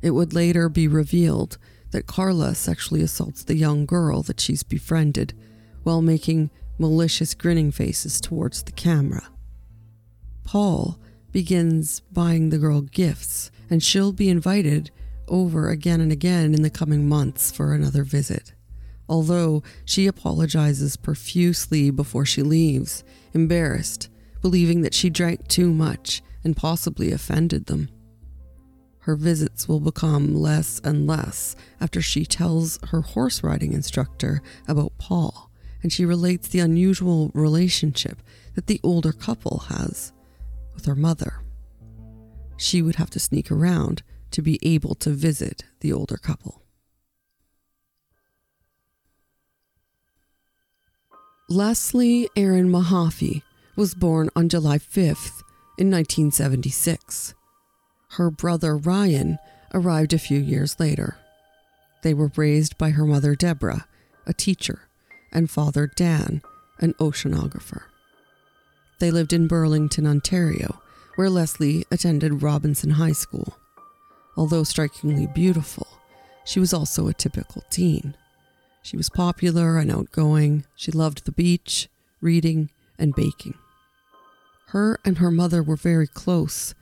[0.01, 1.59] It would later be revealed
[1.93, 5.35] that Karla sexually assaults the young girl that she's befriended
[5.85, 9.29] while making malicious grinning faces towards the camera.
[10.43, 10.99] Paul
[11.31, 14.91] begins buying the girl gifts and she'll be invited
[15.29, 18.53] over again and again in the coming months for another visit.
[19.09, 23.03] Although she apologizes profusely before she leaves,
[23.33, 24.11] embarrassed,
[24.43, 27.89] believing that she drank too much and possibly offended them.
[28.99, 34.99] Her visits will become less and less after she tells her horse riding instructor about
[34.99, 35.51] Paul
[35.83, 38.21] and she relates the unusual relationship
[38.55, 40.13] that the older couple has
[40.75, 41.42] with her mother
[42.63, 46.63] she would have to sneak around to be able to visit the older couple.
[51.49, 53.43] Leslie Erin Mahaffy
[53.77, 55.43] was born on July 5th
[55.77, 57.35] in 1976.
[58.13, 59.39] Her brother Ryan
[59.75, 61.17] arrived a few years later.
[62.03, 63.87] They were raised by her mother Deborah,
[64.25, 64.89] a teacher,
[65.33, 66.43] and father Dan,
[66.79, 67.83] an oceanographer.
[69.01, 70.81] They lived in Burlington, Ontario,
[71.17, 73.57] where Leslie attended Robinson High School.
[74.37, 75.87] Although strikingly beautiful,
[76.45, 78.15] she was also a typical teen.
[78.83, 80.65] She was popular and outgoing.
[80.75, 81.89] She loved the beach,
[82.21, 83.55] reading, and baking.
[84.69, 86.75] Her and her mother were very close,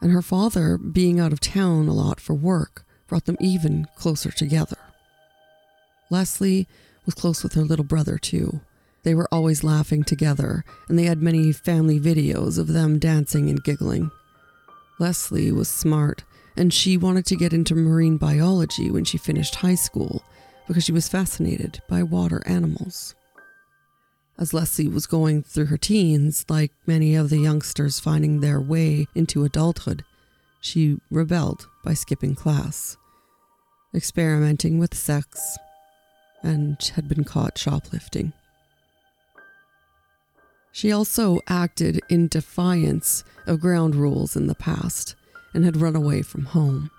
[0.00, 4.30] and her father, being out of town a lot for work, brought them even closer
[4.30, 4.78] together.
[6.10, 6.66] Leslie
[7.04, 8.60] was close with her little brother, too,
[9.06, 13.62] they were always laughing together, and they had many family videos of them dancing and
[13.62, 14.10] giggling.
[14.98, 16.24] Leslie was smart,
[16.56, 20.24] and she wanted to get into marine biology when she finished high school
[20.66, 23.14] because she was fascinated by water animals.
[24.40, 29.06] As Leslie was going through her teens, like many of the youngsters finding their way
[29.14, 30.02] into adulthood,
[30.60, 32.96] she rebelled by skipping class,
[33.94, 35.56] experimenting with sex,
[36.42, 38.32] and had been caught shoplifting.
[40.76, 45.14] She also acted in defiance of ground rules in the past
[45.54, 46.90] and had run away from home.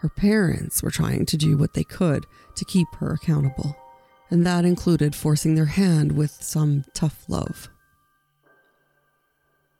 [0.00, 2.26] Her parents were trying to do what they could
[2.56, 3.74] to keep her accountable,
[4.28, 7.70] and that included forcing their hand with some tough love.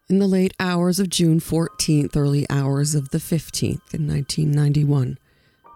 [0.08, 5.18] In the late hours of June 14th, early hours of the 15th in 1991,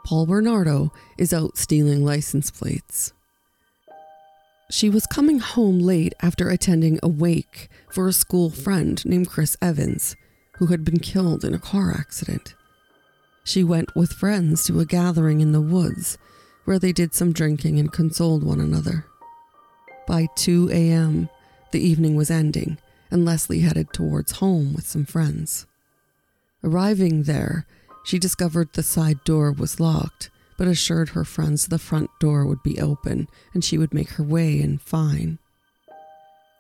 [0.03, 3.13] Paul Bernardo is out stealing license plates.
[4.71, 9.57] She was coming home late after attending a wake for a school friend named Chris
[9.63, 10.15] Evans,
[10.59, 12.55] who had been killed in a car accident.
[13.45, 16.19] She went with friends to a gathering in the woods
[16.67, 19.07] where they did some drinking and consoled one another.
[20.07, 21.31] By 2 a.m.,
[21.71, 22.77] the evening was ending,
[23.11, 25.67] and Leslie headed towards home with some friends.
[26.63, 27.67] Arriving there,
[28.05, 32.63] she discovered the side door was locked, but assured her friends the front door would
[32.63, 35.39] be open and she would make her way in fine.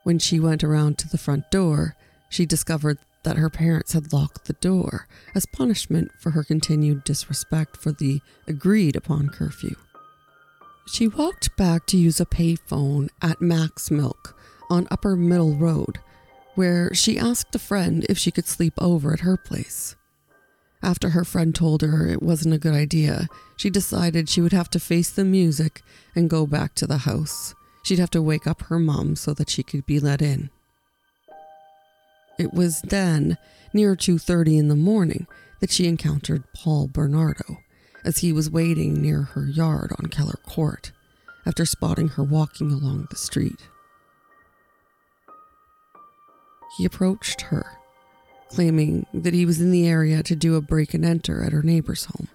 [0.04, 1.94] When she went around to the front door,
[2.30, 7.76] she discovered that her parents had locked the door as punishment for her continued disrespect
[7.76, 9.74] for the agreed upon curfew.
[10.86, 14.38] She walked back to use a payphone at Mac's Milk
[14.70, 15.98] on Upper Middle Road,
[16.54, 19.96] where she asked a friend if she could sleep over at her place.
[20.82, 24.70] After her friend told her it wasn't a good idea, she decided she would have
[24.70, 25.82] to face the music
[26.14, 27.54] and go back to the house.
[27.82, 30.50] She'd have to wake up her mom so that she could be let in.
[32.38, 33.36] It was then,
[33.72, 35.26] near 2:30 in the morning,
[35.60, 37.58] that she encountered Paul Bernardo
[38.04, 40.92] as he was waiting near her yard on Keller Court
[41.44, 43.68] after spotting her walking along the street.
[46.76, 47.78] He approached her,
[48.48, 51.62] claiming that he was in the area to do a break and enter at her
[51.62, 52.28] neighbor's home.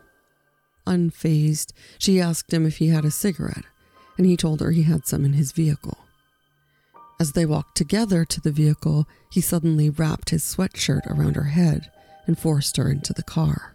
[0.86, 3.66] Unfazed, she asked him if he had a cigarette,
[4.18, 5.98] and he told her he had some in his vehicle.
[7.20, 11.90] As they walked together to the vehicle, he suddenly wrapped his sweatshirt around her head
[12.26, 13.74] and forced her into the car.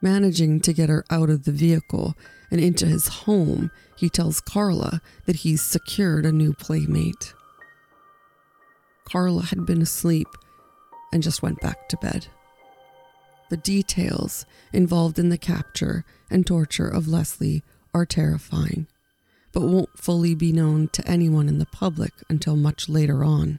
[0.00, 2.14] Managing to get her out of the vehicle
[2.50, 7.34] and into his home, he tells Karla that he's secured a new playmate.
[9.04, 10.28] Karla had been asleep
[11.12, 12.26] and just went back to bed.
[13.50, 17.62] The details involved in the capture and torture of Leslie
[17.94, 18.86] are terrifying
[19.52, 23.58] but won't fully be known to anyone in the public until much later on,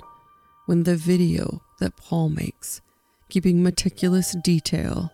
[0.66, 2.82] when the video that Paul makes,
[3.30, 5.12] keeping meticulous detail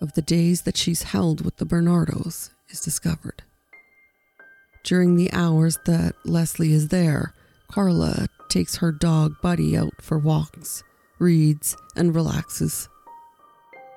[0.00, 3.42] of the days that she's held with the Bernardos, is discovered.
[4.84, 7.32] During the hours that Leslie is there,
[7.70, 10.82] Karla takes her dog Buddy out for walks,
[11.22, 12.88] reads, and relaxes.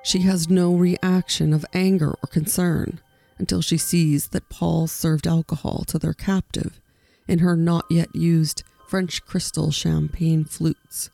[0.02, 3.00] She has no reaction of anger or concern
[3.38, 6.80] until she sees that Paul served alcohol to their captive
[7.28, 11.10] in her not yet used French crystal champagne flutes.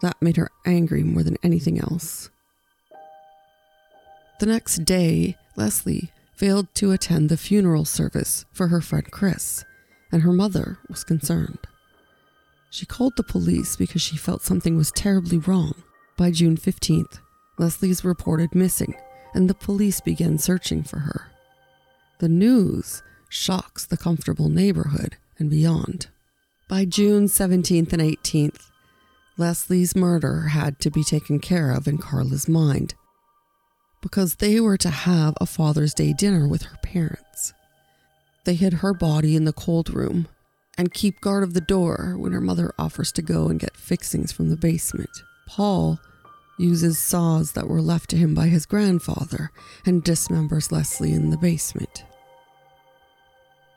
[0.00, 2.30] That made her angry more than anything else.
[4.40, 9.66] The next day, Leslie failed to attend the funeral service for her friend Chris,
[10.10, 11.58] and her mother was concerned.
[12.70, 15.74] She called the police because she felt something was terribly wrong.
[16.16, 17.18] By June 15th,
[17.58, 18.94] Leslie is reported missing
[19.34, 21.30] and the police begin searching for her.
[22.20, 26.08] The news shocks the comfortable neighborhood and beyond.
[26.68, 28.70] By June 17th and 18th,
[29.36, 32.94] Leslie's murder had to be taken care of in Karla's mind
[34.02, 37.52] because they were to have a Father's Day dinner with her parents.
[38.44, 40.28] They hid her body in the cold room
[40.80, 44.32] and keep guard of the door when her mother offers to go and get fixings
[44.32, 45.10] from the basement.
[45.46, 46.00] Paul
[46.58, 49.52] uses saws that were left to him by his grandfather
[49.84, 52.04] and dismembers Leslie in the basement.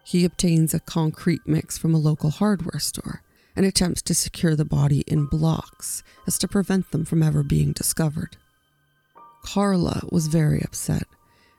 [0.06, 3.22] He obtains a concrete mix from a local hardware store
[3.54, 7.74] and attempts to secure the body in blocks as to prevent them from ever being
[7.74, 8.38] discovered.
[9.43, 11.03] Karla was very upset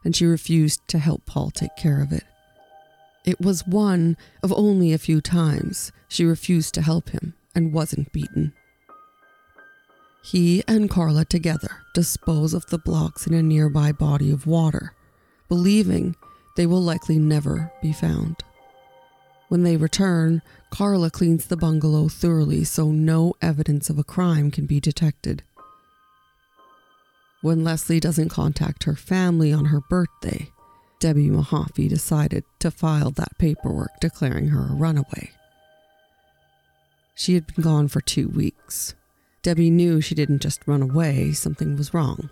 [0.05, 2.25] and she refused to help Paul take care of it.
[3.25, 8.13] It was one of only a few times she refused to help him and wasn't
[8.13, 8.53] beaten.
[10.23, 14.93] He and Karla together dispose of the blocks in a nearby body of water,
[15.49, 16.17] believing
[16.57, 18.37] they will likely never be found.
[19.49, 24.67] When they return, Karla cleans the bungalow thoroughly so no evidence of a crime can
[24.67, 25.43] be detected.
[27.43, 30.51] When Leslie doesn't contact her family on her birthday,
[31.01, 35.31] Debbie Mahaffy decided to file that paperwork declaring her a runaway.
[37.15, 38.95] She had been gone for two weeks.
[39.43, 42.31] Debbie knew she didn't just run away, something was wrong.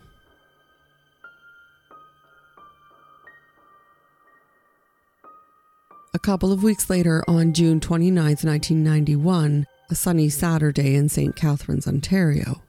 [6.14, 11.34] A couple of weeks later, on June 29, 1991, a sunny Saturday in St.
[11.34, 12.62] Catharines, Ontario,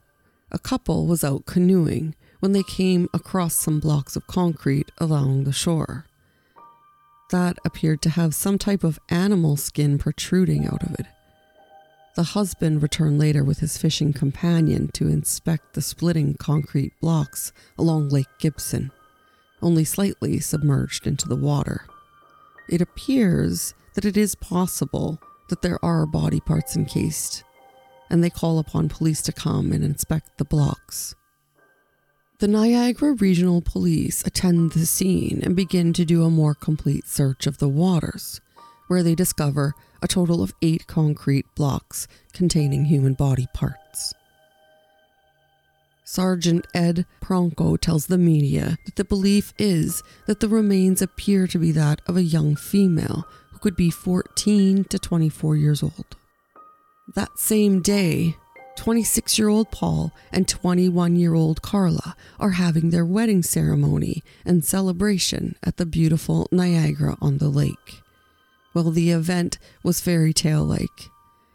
[0.51, 5.53] a couple was out canoeing when they came across some blocks of concrete along the
[5.53, 6.05] shore.
[7.29, 11.05] That appeared to have some type of animal skin protruding out of it.
[12.17, 18.09] The husband returned later with his fishing companion to inspect the splitting concrete blocks along
[18.09, 18.91] Lake Gibson,
[19.61, 21.85] only slightly submerged into the water.
[22.67, 25.17] it appears that it is possible
[25.47, 27.45] that there are body parts encased,
[28.09, 31.15] and they call upon police to come and inspect the blocks.
[32.43, 37.47] The Niagara Regional Police attend the scene and begin to do a more complete search
[37.47, 38.41] of the waters,
[38.89, 44.13] where they discover a total of eight concrete blocks containing human body parts.
[46.03, 51.57] Sergeant Ed Pronko tells the media that the belief is that the remains appear to
[51.57, 56.17] be that of a young female who could be 14 to 24 years old.
[57.15, 58.35] That same day,
[58.75, 64.65] 26 year old Paul and 21 year old Karla are having their wedding ceremony and
[64.65, 68.01] celebration at the beautiful Niagara on the lake.
[68.73, 71.09] Well, the event was fairy tale like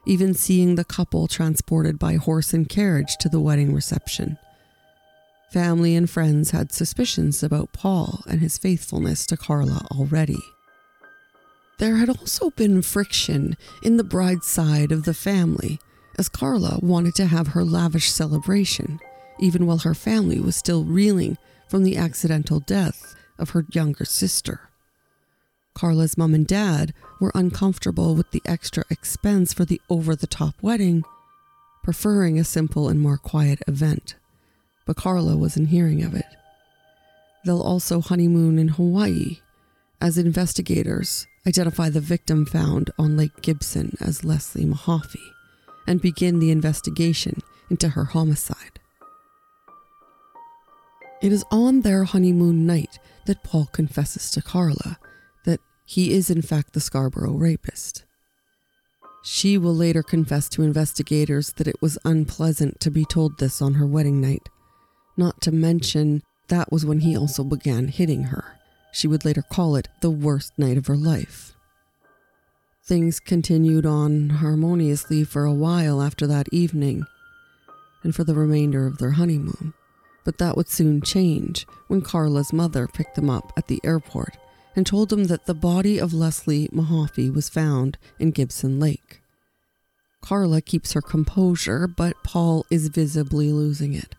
[0.09, 4.39] even seeing the couple transported by horse and carriage to the wedding reception.
[5.53, 10.41] Family and friends had suspicions about Paul and his faithfulness to Karla already.
[11.79, 15.79] There had also been friction in the bride's side of the family,
[16.19, 18.99] as Karla wanted to have her lavish celebration,
[19.39, 21.39] even while her family was still reeling
[21.69, 24.69] from the accidental death of her younger sister.
[25.75, 30.57] Karla's mom and dad were uncomfortable with the extra expense for the over the top
[30.61, 31.05] wedding,
[31.85, 34.17] preferring a simple and more quiet event.
[34.87, 36.27] But Karla wasn't hearing of it.
[37.45, 39.39] They'll also honeymoon in Hawaii
[40.01, 45.33] as investigators identify the victim found on Lake Gibson as Leslie Mahaffy
[45.89, 47.41] and begin the investigation
[47.71, 48.79] into her homicide.
[51.23, 54.99] It is on their honeymoon night that Paul confesses to Karla
[55.47, 58.05] that he is, in fact, the Scarborough rapist.
[59.25, 63.75] She will later confess to investigators that it was unpleasant to be told this on
[63.75, 64.49] her wedding night,
[65.17, 68.59] not to mention that was when he also began hitting her.
[68.93, 71.55] She would later call it the worst night of her life.
[72.89, 77.05] Things continued on harmoniously for a while after that evening
[78.03, 79.75] and for the remainder of their honeymoon,
[80.25, 84.39] but that would soon change when Karla's mother picked them up at the airport
[84.75, 89.21] and told them that the body of Leslie Mahaffy was found in Gibson Lake.
[90.23, 94.15] Karla keeps her composure, but Paul is visibly losing it.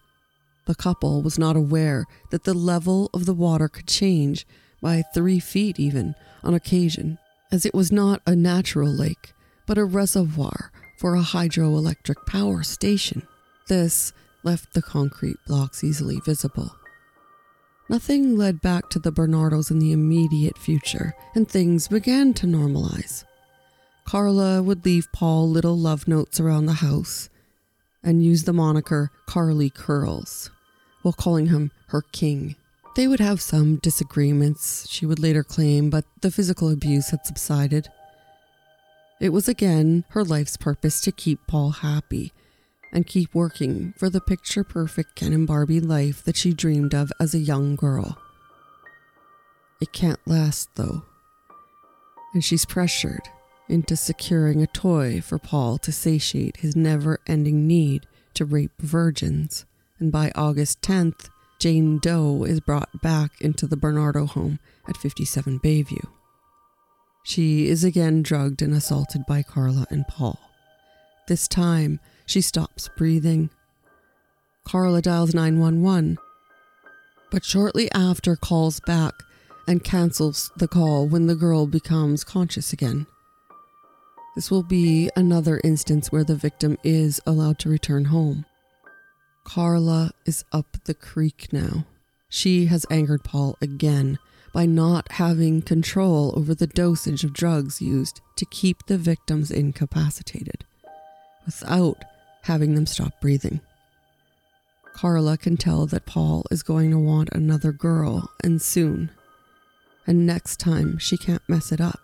[0.67, 4.45] The couple was not aware that the level of the water could change
[4.79, 6.13] by three feet even
[6.43, 7.17] on occasion,
[7.51, 9.33] as it was not a natural lake,
[9.65, 13.27] but a reservoir for a hydroelectric power station.
[13.67, 14.13] This
[14.43, 16.75] left the concrete blocks easily visible.
[17.89, 23.23] Nothing led back to the Bernardos in the immediate future, and things began to normalize.
[24.05, 27.29] Karla would leave Paul little love notes around the house
[28.03, 30.49] and use the moniker Carly Curls
[31.01, 32.55] while calling him her king.
[32.95, 37.87] They would have some disagreements, she would later claim, but the physical abuse had subsided.
[39.19, 42.33] It was again her life's purpose to keep Paul happy
[42.91, 47.11] and keep working for the picture perfect Ken and Barbie life that she dreamed of
[47.19, 48.17] as a young girl.
[49.81, 51.03] It can't last, though,
[52.33, 53.29] and she's pressured
[53.69, 59.65] into securing a toy for Paul to satiate his never ending need to rape virgins.
[59.99, 61.29] And by August 10th,
[61.59, 66.07] Jane Doe is brought back into the Bernardo home at 57 Bayview.
[67.23, 70.39] She is again drugged and assaulted by Karla and Paul.
[71.27, 73.49] This time, she stops breathing.
[74.63, 76.17] Karla dials 911,
[77.29, 79.13] but shortly after calls back
[79.67, 83.05] and cancels the call when the girl becomes conscious again.
[84.35, 88.45] This will be another instance where the victim is allowed to return home.
[89.43, 91.85] Karla is up the creek now.
[92.29, 94.19] She has angered Paul again
[94.53, 100.65] by not having control over the dosage of drugs used to keep the victims incapacitated
[101.45, 102.03] without
[102.43, 103.61] having them stop breathing.
[104.93, 109.11] Karla can tell that Paul is going to want another girl, and soon.
[110.05, 111.99] And next time, she can't mess it up.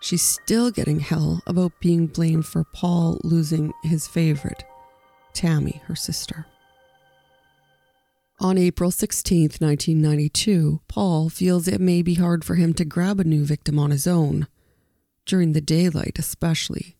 [0.00, 4.64] She's still getting hell about being blamed for Paul losing his favorite,
[5.32, 6.46] Tammy, her sister.
[8.42, 13.24] On April 16, 1992, Paul feels it may be hard for him to grab a
[13.24, 14.46] new victim on his own,
[15.26, 16.96] during the daylight especially.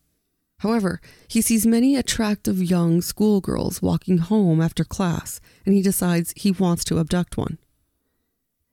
[0.59, 6.51] However, he sees many attractive young schoolgirls walking home after class, and he decides he
[6.51, 7.57] wants to abduct one.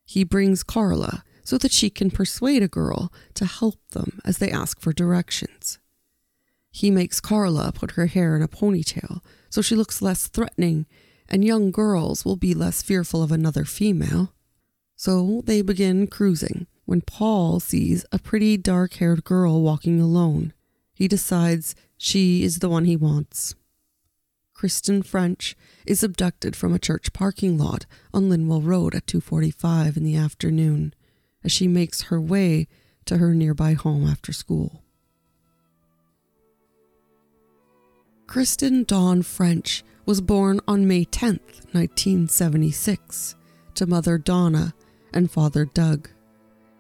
[0.04, 4.50] He brings Karla so that she can persuade a girl to help them as they
[4.50, 5.78] ask for directions.
[6.70, 10.84] He makes Karla put her hair in a ponytail so she looks less threatening,
[11.28, 14.32] and young girls will be less fearful of another female.
[14.96, 20.52] So they begin cruising when Paul sees a pretty dark haired girl walking alone.
[20.92, 23.54] He decides she is the one he wants.
[24.54, 25.54] Kristen French
[25.86, 30.94] is abducted from a church parking lot on Linwell Road at 2:45 in the afternoon
[31.44, 32.66] as she makes her way
[33.04, 34.82] to her nearby home after school.
[38.26, 41.38] Kristen Dawn French was born on May 10,
[41.72, 43.36] 1976,
[43.74, 44.72] to mother Donna
[45.12, 46.08] and father Doug.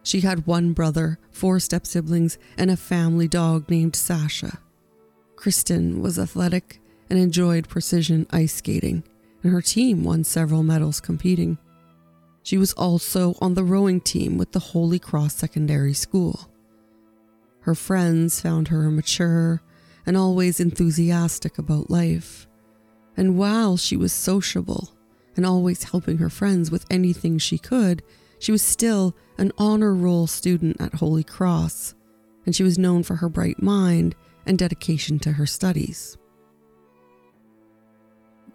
[0.02, 4.60] She had one brother, four step siblings, and a family dog named Sasha.
[5.36, 6.80] Kristen was athletic
[7.10, 9.04] and enjoyed precision ice skating,
[9.42, 11.58] and her team won several medals competing.
[12.42, 16.50] She was also on the rowing team with the Holy Cross Secondary School.
[17.60, 19.60] Her friends found her mature
[20.06, 22.47] and always enthusiastic about life.
[23.18, 24.90] And while she was sociable
[25.36, 28.00] and always helping her friends with anything she could,
[28.38, 31.96] she was still an honor roll student at Holy Cross,
[32.46, 34.14] and she was known for her bright mind
[34.46, 36.16] and dedication to her studies.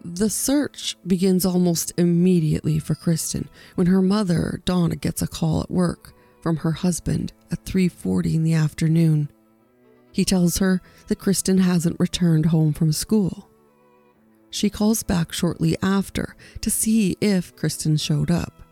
[0.02, 5.70] The search begins almost immediately for Kristen when her mother, Donna, gets a call at
[5.70, 9.28] work from her husband at 3:40 in the afternoon.
[10.10, 13.50] He tells her that Kristen hasn't returned home from school.
[14.54, 18.62] She calls back shortly after to see if Kristen showed up.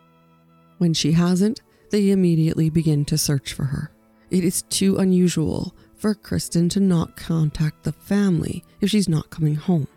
[0.79, 1.61] When she hasn't,
[1.91, 3.91] they immediately begin to search for her.
[4.31, 9.57] It is too unusual for Kristen to not contact the family if she's not coming
[9.57, 9.89] home.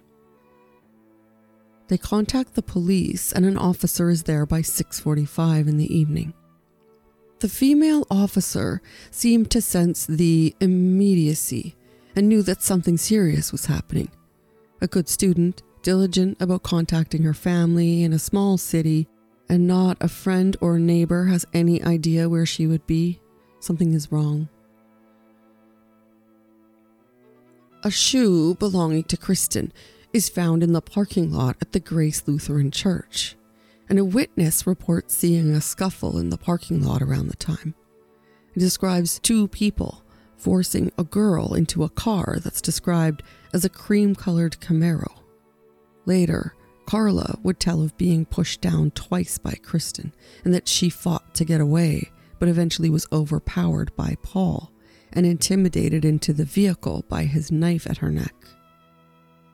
[1.87, 6.33] They contact the police and an officer is there by 6:45 in the evening.
[7.41, 8.81] The female officer
[9.11, 11.75] seemed to sense the immediacy
[12.15, 14.09] and knew that something serious was happening.
[14.81, 19.07] A good student, diligent about contacting her family in a small city,
[19.47, 23.21] and not a friend or neighbor has any idea where she would be.
[23.59, 24.49] Something is wrong.
[27.83, 29.71] A shoe belonging to Kristen
[30.11, 33.35] is found in the parking lot at the Grace Lutheran Church,
[33.87, 37.75] and a witness reports seeing a scuffle in the parking lot around the time.
[38.55, 40.03] It describes two people
[40.35, 43.21] forcing a girl into a car that's described
[43.53, 45.24] as a cream colored Camaro.
[46.05, 46.53] Later,
[46.85, 50.13] Karla would tell of being pushed down twice by Kristen
[50.43, 54.71] and that she fought to get away, but eventually was overpowered by Paul
[55.11, 58.35] and intimidated into the vehicle by his knife at her neck.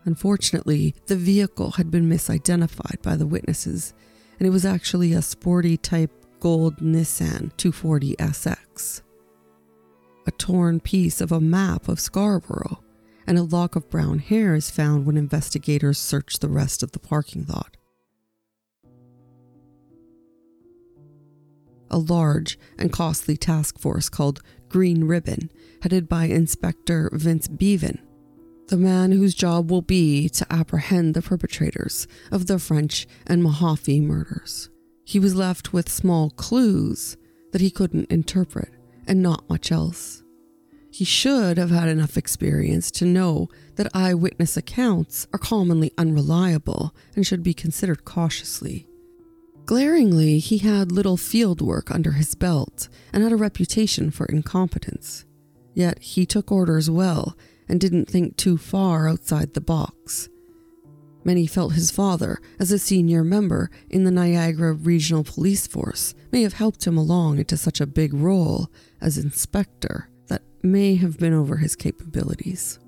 [0.03, 3.93] Unfortunately, the vehicle had been misidentified by the witnesses,
[4.39, 9.03] and it was actually a sporty type gold Nissan 240 SX.
[10.25, 12.79] A torn piece of a map of Scarborough
[13.27, 16.99] and a lock of brown hair is found when investigators search the rest of the
[16.99, 17.77] parking lot.
[21.89, 27.99] A large and costly task force called Green Ribbon, headed by Inspector Vince Bevan,
[28.69, 34.01] the man whose job will be to apprehend the perpetrators of the French and Mahaffy
[34.01, 34.69] murders.
[35.03, 37.17] He was left with small clues
[37.51, 38.69] that he couldn't interpret
[39.05, 40.23] and not much else.
[40.93, 47.25] He should have had enough experience to know that eyewitness accounts are commonly unreliable and
[47.25, 48.87] should be considered cautiously.
[49.65, 55.23] Glaringly, he had little field work under his belt and had a reputation for incompetence.
[55.73, 57.37] Yet he took orders well
[57.69, 60.27] and didn't think too far outside the box.
[61.23, 66.41] Many felt his father, as a senior member in the Niagara Regional Police Force, may
[66.41, 68.69] have helped him along into such a big role
[68.99, 70.09] as inspector
[70.63, 72.79] may have been over his capabilities.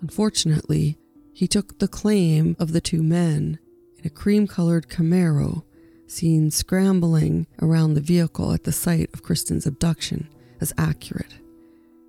[0.00, 0.98] Unfortunately,
[1.32, 3.58] he took the claim of the two men
[3.98, 5.64] in a cream colored Camaro
[6.06, 10.28] seen scrambling around the vehicle at the site of Kristen's abduction
[10.60, 11.34] as accurate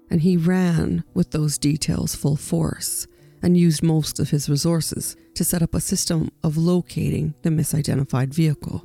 [0.10, 3.08] and he ran with those details full force
[3.42, 8.34] and used most of his resources to set up a system of locating the misidentified
[8.34, 8.84] vehicle,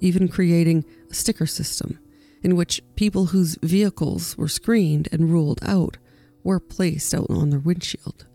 [0.00, 1.98] even creating a sticker system
[2.42, 5.98] in which people whose vehicles were screened and ruled out
[6.42, 8.26] were placed out on their windshield,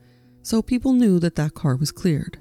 [0.42, 2.38] so people knew that that car was cleared.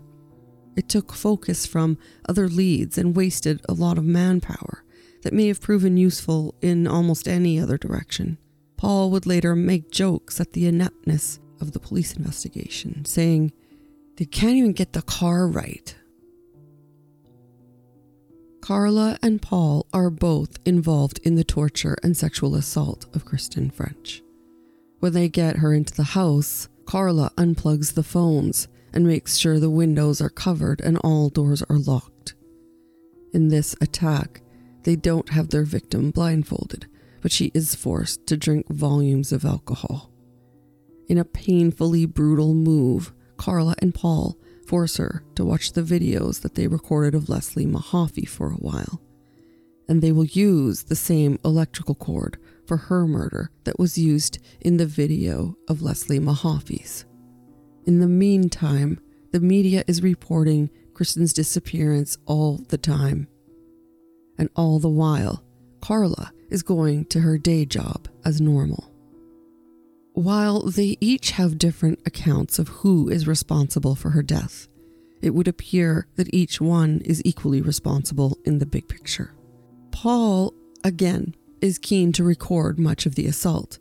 [0.76, 4.84] It took focus from other leads and wasted a lot of manpower
[5.22, 8.38] that may have proven useful in almost any other direction.
[8.76, 13.52] Paul would later make jokes at the ineptness of the police investigation, saying,
[14.16, 15.94] They can't even get the car right.
[18.64, 24.22] Karla and Paul are both involved in the torture and sexual assault of Kristen French.
[25.00, 29.68] When they get her into the house, Karla unplugs the phones and makes sure the
[29.68, 32.36] windows are covered and all doors are locked.
[33.34, 34.40] In this attack,
[34.84, 36.86] they don't have their victim blindfolded,
[37.20, 40.10] but she is forced to drink volumes of alcohol.
[41.06, 44.36] In a painfully brutal move, Karla and Paul
[44.66, 49.00] force her to watch the videos that they recorded of Leslie Mahaffy for a while.
[49.88, 54.78] And they will use the same electrical cord for her murder that was used in
[54.78, 57.04] the video of Leslie Mahaffy's.
[57.84, 58.98] In the meantime,
[59.32, 63.28] the media is reporting Kristen's disappearance all the time.
[64.38, 65.44] And all the while,
[65.82, 68.93] Karla is going to her day job as normal.
[70.14, 74.68] While they each have different accounts of who is responsible for her death,
[75.20, 79.32] it would appear that each one is equally responsible in the big picture.
[79.90, 80.54] Paul,
[80.84, 83.80] again, is keen to record much of the assault,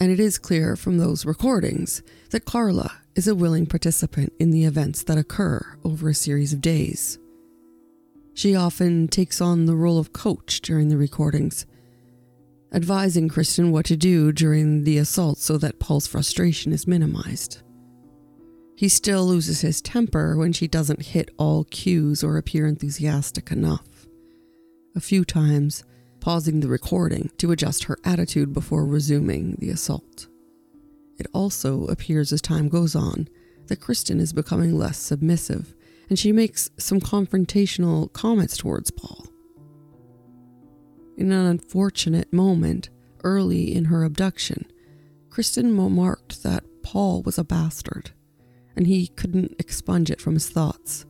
[0.00, 4.64] and it is clear from those recordings that Karla is a willing participant in the
[4.64, 7.18] events that occur over a series of days.
[8.32, 11.66] She often takes on the role of coach during the recordings,
[12.72, 17.62] advising Kristen what to do during the assault so that Paul's frustration is minimized.
[18.76, 24.06] He still loses his temper when she doesn't hit all cues or appear enthusiastic enough.
[24.96, 25.84] A few times,
[26.20, 30.28] pausing the recording to adjust her attitude before resuming the assault.
[31.18, 33.28] It also appears as time goes on
[33.66, 35.74] that Kristen is becoming less submissive
[36.08, 39.26] and she makes some confrontational comments towards Paul.
[41.22, 42.90] In an unfortunate moment
[43.22, 44.66] early in her abduction,
[45.30, 48.10] Kristen remarked that Paul was a bastard,
[48.74, 51.06] and he couldn't expunge it from his thoughts.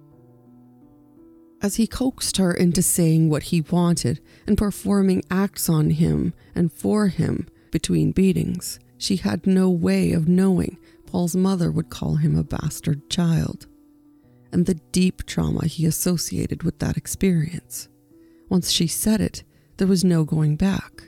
[1.62, 6.70] As he coaxed her into saying what he wanted and performing acts on him and
[6.70, 10.76] for him between beatings, she had no way of knowing
[11.06, 13.66] Paul's mother would call him a bastard child,
[14.52, 17.88] and the deep trauma he associated with that experience.
[18.50, 19.42] Once she said it,
[19.82, 21.02] there was no going back.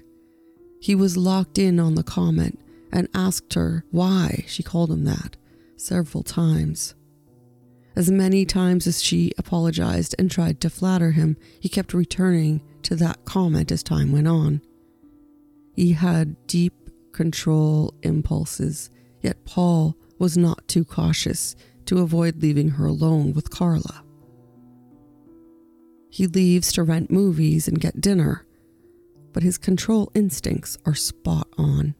[0.80, 2.58] He was locked in on the comment
[2.90, 5.36] and asked her why she called him that
[5.76, 6.96] several times.
[7.94, 12.96] As many times as she apologized and tried to flatter him, he kept returning to
[12.96, 14.60] that comment as time went on.
[15.76, 18.90] He had deep control impulses,
[19.20, 21.54] yet Paul was not too cautious
[21.86, 24.02] to avoid leaving her alone with Karla.
[26.10, 28.43] He leaves to rent movies and get dinner,
[29.34, 31.94] but his control instincts are spot on.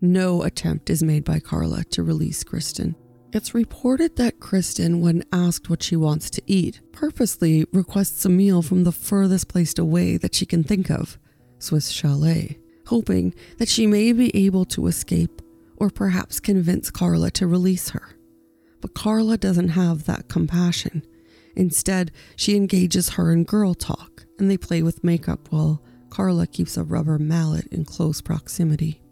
[0.00, 2.94] No attempt is made by Karla to release Kristen.
[3.32, 8.62] It's reported that Kristen, when asked what she wants to eat, purposely requests a meal
[8.62, 11.18] from the furthest place away that she can think of,
[11.58, 15.42] Swiss Chalet, hoping that she may be able to escape
[15.76, 18.16] or perhaps convince Karla to release her.
[18.80, 21.02] But Karla doesn't have that compassion.
[21.56, 25.82] Instead, she engages her in girl talk and they play with makeup while
[26.16, 29.02] Karla keeps a rubber mallet in close proximity.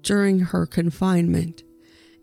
[0.00, 1.62] During her confinement,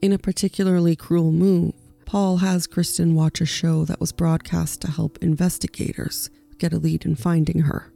[0.02, 1.76] in a particularly cruel move,
[2.08, 7.06] Paul has Kristen watch a show that was broadcast to help investigators get a lead
[7.06, 7.94] in finding her.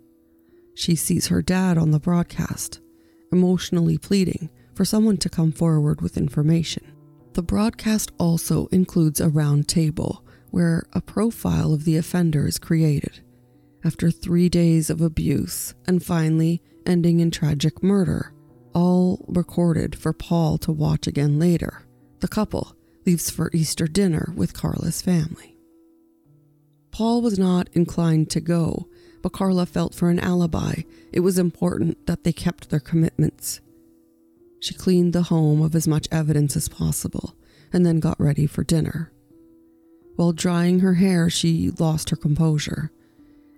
[0.76, 2.80] She sees her dad on the broadcast,
[3.32, 6.84] emotionally pleading for someone to come forward with information.
[7.34, 13.22] The broadcast also includes a round table where a profile of the offender is created
[13.86, 18.34] after three days of abuse and finally ending in tragic murder,
[18.74, 21.84] all recorded for Paul to watch again later.
[22.20, 22.76] The couple
[23.06, 25.58] leaves for Easter dinner with Karla's family.
[26.92, 28.88] Paul was not inclined to go,
[29.22, 30.82] but Karla felt for an alibi
[31.12, 33.62] it was important that they kept their commitments.
[34.60, 37.36] She cleaned the home of as much evidence as possible
[37.72, 39.12] and then got ready for dinner.
[40.16, 42.92] While drying her hair, she lost her composure.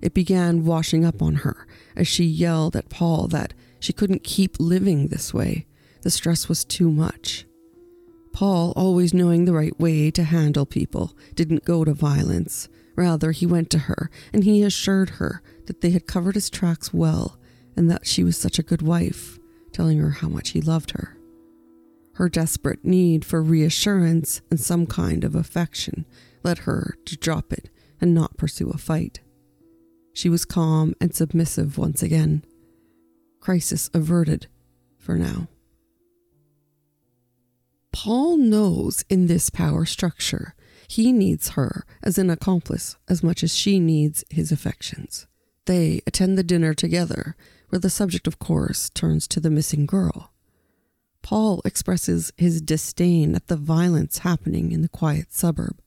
[0.02, 4.60] It began washing up on her as she yelled at Paul that she couldn't keep
[4.60, 5.66] living this way.
[6.02, 7.46] The stress was too much.
[8.32, 12.70] Paul, always knowing the right way to handle people, didn't go to violence.
[12.96, 16.94] Rather, he went to her and he assured her that they had covered his tracks
[16.94, 17.40] well
[17.76, 19.40] and that she was such a good wife,
[19.72, 21.18] telling her how much he loved her.
[22.14, 26.06] Her desperate need for reassurance and some kind of affection
[26.44, 27.70] led her to drop it
[28.02, 29.20] and not pursue a fight.
[30.18, 32.44] She was calm and submissive once again.
[33.40, 34.48] Crisis averted
[34.98, 35.48] for now.
[37.92, 40.56] Paul knows in this power structure
[40.88, 45.28] he needs her as an accomplice as much as she needs his affections.
[45.66, 47.36] They attend the dinner together,
[47.70, 50.34] where the subject, of course, turns to the missing girl.
[51.22, 55.80] Paul expresses his disdain at the violence happening in the quiet suburb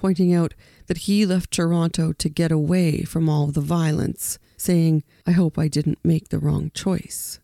[0.00, 0.54] pointing out
[0.86, 5.68] that he left Toronto to get away from all the violence saying, I hope I
[5.68, 7.38] didn't make the wrong choice.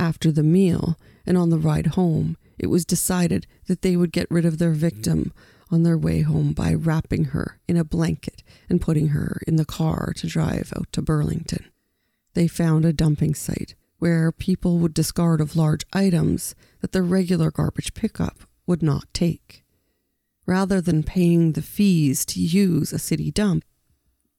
[0.00, 4.30] After the meal and on the ride home, it was decided that they would get
[4.30, 5.32] rid of their victim
[5.70, 9.64] on their way home by wrapping her in a blanket and putting her in the
[9.64, 11.64] car to drive out to Burlington.
[12.34, 17.52] They found a dumping site where people would discard of large items that the regular
[17.52, 19.63] garbage pickup would not take.
[20.46, 23.64] Rather than paying the fees to use a city dump,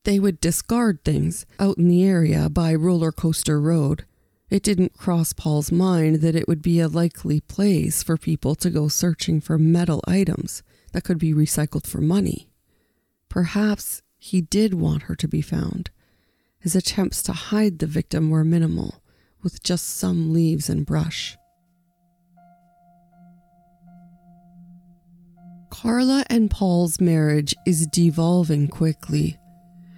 [0.03, 4.05] they would discard things out in the area by Roller Coaster Road.
[4.49, 8.69] It didn't cross Paul's mind that it would be a likely place for people to
[8.69, 10.61] go searching for metal items
[10.91, 12.49] that could be recycled for money.
[13.27, 15.89] Perhaps he did want her to be found.
[16.59, 19.01] His attempts to hide the victim were minimal,
[19.41, 21.35] with just some leaves and brush.
[25.85, 29.37] Karla and Paul's marriage is devolving quickly.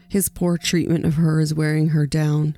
[0.09, 2.57] His poor treatment of her is wearing her down.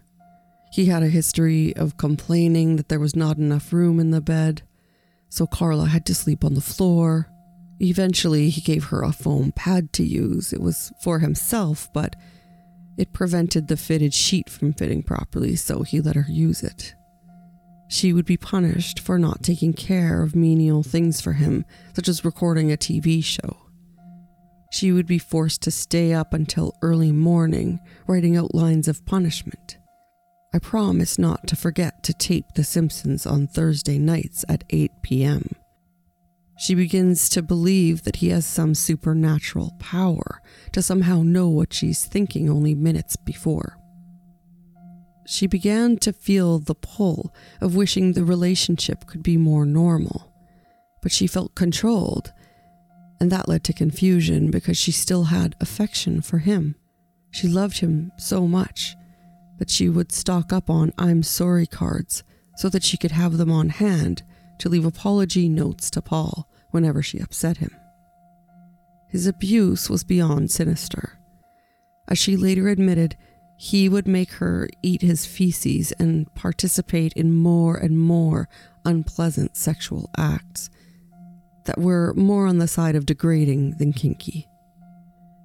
[0.71, 4.63] He had a history of complaining that there was not enough room in the bed,
[5.29, 7.27] so Karla had to sleep on the floor.
[7.79, 10.51] Eventually, he gave her a foam pad to use.
[10.51, 12.15] It was for himself, but
[12.97, 16.95] it prevented the fitted sheet from fitting properly, so he let her use it.
[17.89, 22.23] She would be punished for not taking care of menial things for him, such as
[22.23, 23.57] recording a TV show.
[24.71, 29.79] She would be forced to stay up until early morning, writing out lines of punishment.
[30.53, 35.49] I promise not to forget to tape The Simpsons on Thursday nights at 8 p.m.
[36.59, 40.43] She begins to believe that he has some supernatural power
[40.73, 43.79] to somehow know what she's thinking only minutes before
[45.29, 47.31] she began to feel the pull
[47.61, 50.33] of wishing the relationship could be more normal.
[51.03, 52.33] But she felt controlled,
[53.19, 56.73] and that led to confusion because she still had affection for him.
[57.29, 58.95] She loved him so much
[59.59, 62.23] that she would stock up on I'm sorry cards
[62.55, 64.23] so that she could have them on hand
[64.57, 67.71] to leave apology notes to Paul whenever she upset him.
[69.09, 71.19] His abuse was beyond sinister.
[72.07, 73.15] As she later admitted,
[73.61, 78.47] he would make her eat his feces and participate in more and more
[78.85, 80.69] unpleasant sexual acts
[81.65, 84.47] that were more on the side of degrading than kinky.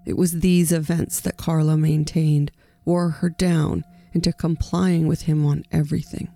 [0.07, 2.53] It was these events that Karla maintained
[2.85, 3.83] wore her down
[4.13, 6.29] into complying with him on everything.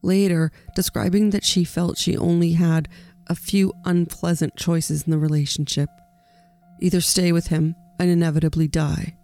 [0.00, 2.88] Later, describing that she felt she only had
[3.26, 5.90] a few unpleasant choices in the relationship
[6.80, 9.15] either stay with him and inevitably die,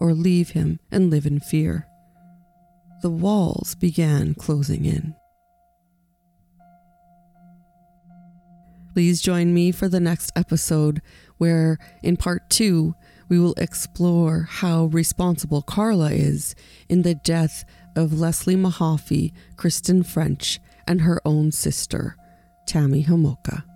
[0.00, 1.86] or leave him and live in fear.
[3.02, 5.14] The walls began closing in.
[8.92, 11.00] Please join me for the next episode,
[11.38, 12.94] where in part two,
[13.28, 16.56] we will explore how responsible Karla is
[16.88, 17.64] in the death
[17.94, 20.58] of Leslie Mahaffy, Kristen French,
[20.88, 22.16] and her own sister,
[22.66, 23.69] Tammy Homolka.